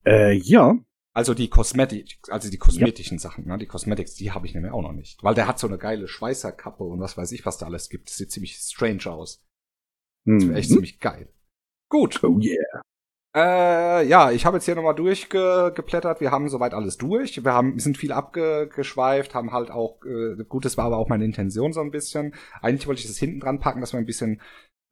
[0.06, 0.76] Äh, ja,
[1.14, 3.22] also die Kosmetik, also die kosmetischen ja.
[3.22, 3.58] Sachen, ne?
[3.58, 5.22] die Cosmetics, die habe ich nämlich auch noch nicht.
[5.22, 8.08] Weil der hat so eine geile Schweißerkappe und was weiß ich, was da alles gibt.
[8.08, 9.44] Das sieht ziemlich strange aus.
[10.24, 10.74] Das wäre echt mhm.
[10.74, 11.32] ziemlich geil.
[11.90, 12.22] Gut.
[12.22, 12.82] Oh yeah.
[13.34, 16.20] Äh, ja, ich habe jetzt hier nochmal durchgeplättert.
[16.20, 17.44] Wir haben soweit alles durch.
[17.44, 21.08] Wir haben, wir sind viel abgeschweift, haben halt auch, äh, gut, das war aber auch
[21.08, 22.34] meine Intention so ein bisschen.
[22.62, 24.40] Eigentlich wollte ich das hinten dran packen, dass wir ein bisschen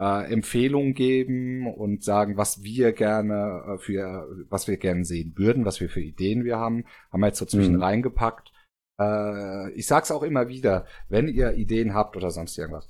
[0.01, 5.65] äh, Empfehlungen geben und sagen, was wir gerne äh, für, was wir gerne sehen würden,
[5.65, 6.85] was wir für Ideen wir haben.
[7.11, 7.83] Haben wir jetzt so zwischen mhm.
[7.83, 8.53] reingepackt.
[9.01, 12.89] Äh, ich sag's auch immer wieder, wenn ihr Ideen habt oder sonst irgendwas.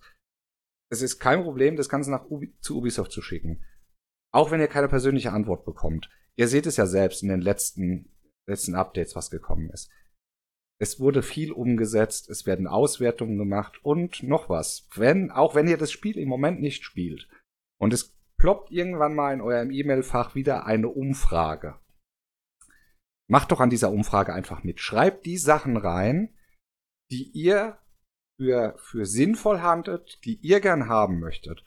[0.90, 3.64] Es ist kein Problem, das Ganze nach Ubi zu Ubisoft zu schicken.
[4.32, 6.08] Auch wenn ihr keine persönliche Antwort bekommt.
[6.36, 8.12] Ihr seht es ja selbst in den letzten,
[8.46, 9.90] letzten Updates, was gekommen ist.
[10.78, 14.88] Es wurde viel umgesetzt, es werden Auswertungen gemacht und noch was.
[14.94, 17.28] Wenn, auch wenn ihr das Spiel im Moment nicht spielt
[17.80, 21.78] und es ploppt irgendwann mal in eurem E-Mail-Fach wieder eine Umfrage.
[23.28, 24.80] Macht doch an dieser Umfrage einfach mit.
[24.80, 26.36] Schreibt die Sachen rein,
[27.10, 27.78] die ihr
[28.38, 31.64] für, für sinnvoll handelt, die ihr gern haben möchtet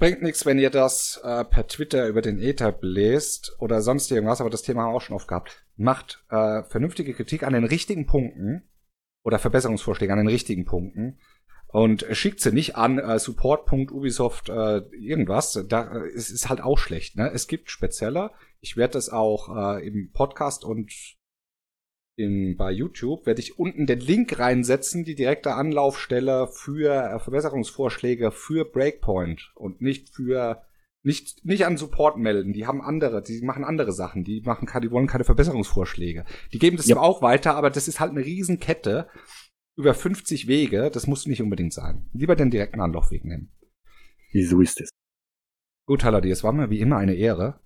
[0.00, 4.40] bringt nichts, wenn ihr das äh, per Twitter über den Ether bläst oder sonst irgendwas,
[4.40, 5.64] aber das Thema haben wir auch schon oft gehabt.
[5.80, 8.68] Macht äh, vernünftige Kritik an den richtigen Punkten
[9.22, 11.18] oder Verbesserungsvorschläge an den richtigen Punkten
[11.68, 15.64] und schickt sie nicht an äh, support.ubisoft äh, irgendwas.
[15.68, 17.16] Da äh, es ist halt auch schlecht.
[17.16, 17.30] Ne?
[17.32, 18.32] Es gibt spezieller.
[18.60, 20.92] Ich werde das auch äh, im Podcast und
[22.16, 28.32] in, bei YouTube werde ich unten den Link reinsetzen, die direkte Anlaufstelle für äh, Verbesserungsvorschläge
[28.32, 30.62] für Breakpoint und nicht für
[31.02, 32.52] nicht nicht an Support melden.
[32.52, 34.24] Die haben andere, die machen andere Sachen.
[34.24, 36.24] Die machen, die wollen keine Verbesserungsvorschläge.
[36.52, 36.96] Die geben das ja.
[36.96, 39.08] auch weiter, aber das ist halt eine Riesenkette
[39.76, 40.90] über 50 Wege.
[40.90, 42.08] Das muss nicht unbedingt sein.
[42.12, 43.50] Lieber den direkten Anlaufweg nehmen.
[44.32, 44.90] So ist es.
[45.86, 47.60] Gut, Haladi, es war mir wie immer eine Ehre.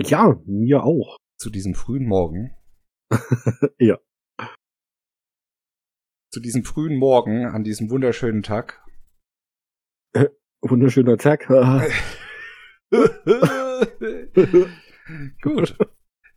[0.00, 1.18] Ja, mir auch.
[1.36, 2.56] Zu diesem frühen Morgen.
[3.78, 3.98] ja.
[6.30, 8.82] Zu diesem frühen Morgen, an diesem wunderschönen Tag.
[10.14, 10.28] Äh,
[10.62, 11.48] wunderschöner Tag.
[15.42, 15.76] Gut.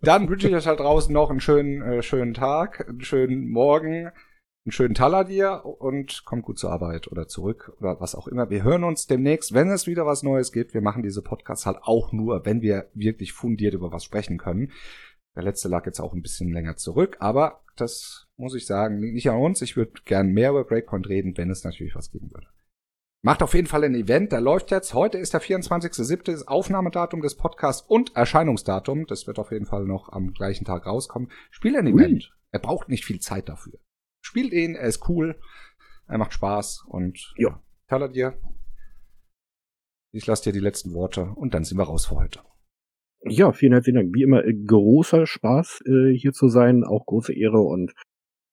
[0.02, 4.08] Dann wünsche ich euch halt draußen noch einen schönen, äh, schönen Tag, einen schönen Morgen,
[4.08, 8.50] einen schönen Taler dir und kommt gut zur Arbeit oder zurück oder was auch immer.
[8.50, 10.74] Wir hören uns demnächst, wenn es wieder was Neues gibt.
[10.74, 14.72] Wir machen diese Podcasts halt auch nur, wenn wir wirklich fundiert über was sprechen können.
[15.36, 19.16] Der letzte lag jetzt auch ein bisschen länger zurück, aber das muss ich sagen, liegt
[19.16, 19.62] nicht an uns.
[19.62, 22.48] Ich würde gern mehr über Breakpoint reden, wenn es natürlich was geben würde.
[23.24, 24.94] Macht auf jeden Fall ein Event, der läuft jetzt.
[24.94, 26.46] Heute ist der 24.07.
[26.46, 29.06] Aufnahmedatum des Podcasts und Erscheinungsdatum.
[29.08, 31.32] Das wird auf jeden Fall noch am gleichen Tag rauskommen.
[31.50, 32.30] Spiel ein Event.
[32.32, 32.38] Ui.
[32.52, 33.80] Er braucht nicht viel Zeit dafür.
[34.22, 35.40] Spielt ihn, er ist cool,
[36.08, 38.38] er macht Spaß und ja, Taler dir.
[40.12, 42.42] Ich lasse dir die letzten Worte und dann sind wir raus für heute.
[43.22, 44.14] Ja, vielen herzlichen Dank.
[44.14, 47.94] Wie immer, äh, großer Spaß äh, hier zu sein, auch große Ehre und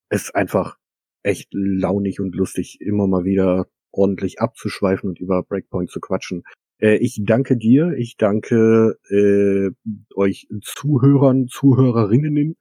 [0.09, 0.79] es ist einfach
[1.23, 3.67] echt launig und lustig, immer mal wieder
[3.97, 6.45] ordentlich abzuschweifen und über Breakpoint zu quatschen.
[6.79, 9.71] Äh, ich danke dir, ich danke äh,
[10.15, 12.57] euch Zuhörern, Zuhörerinnen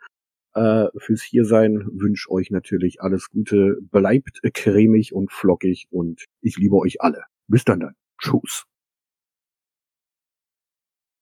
[0.53, 6.75] äh, fürs Hiersein, wünsche euch natürlich alles Gute, bleibt cremig und flockig und ich liebe
[6.77, 7.23] euch alle.
[7.47, 7.95] Bis dann dann.
[8.19, 8.65] Tschüss.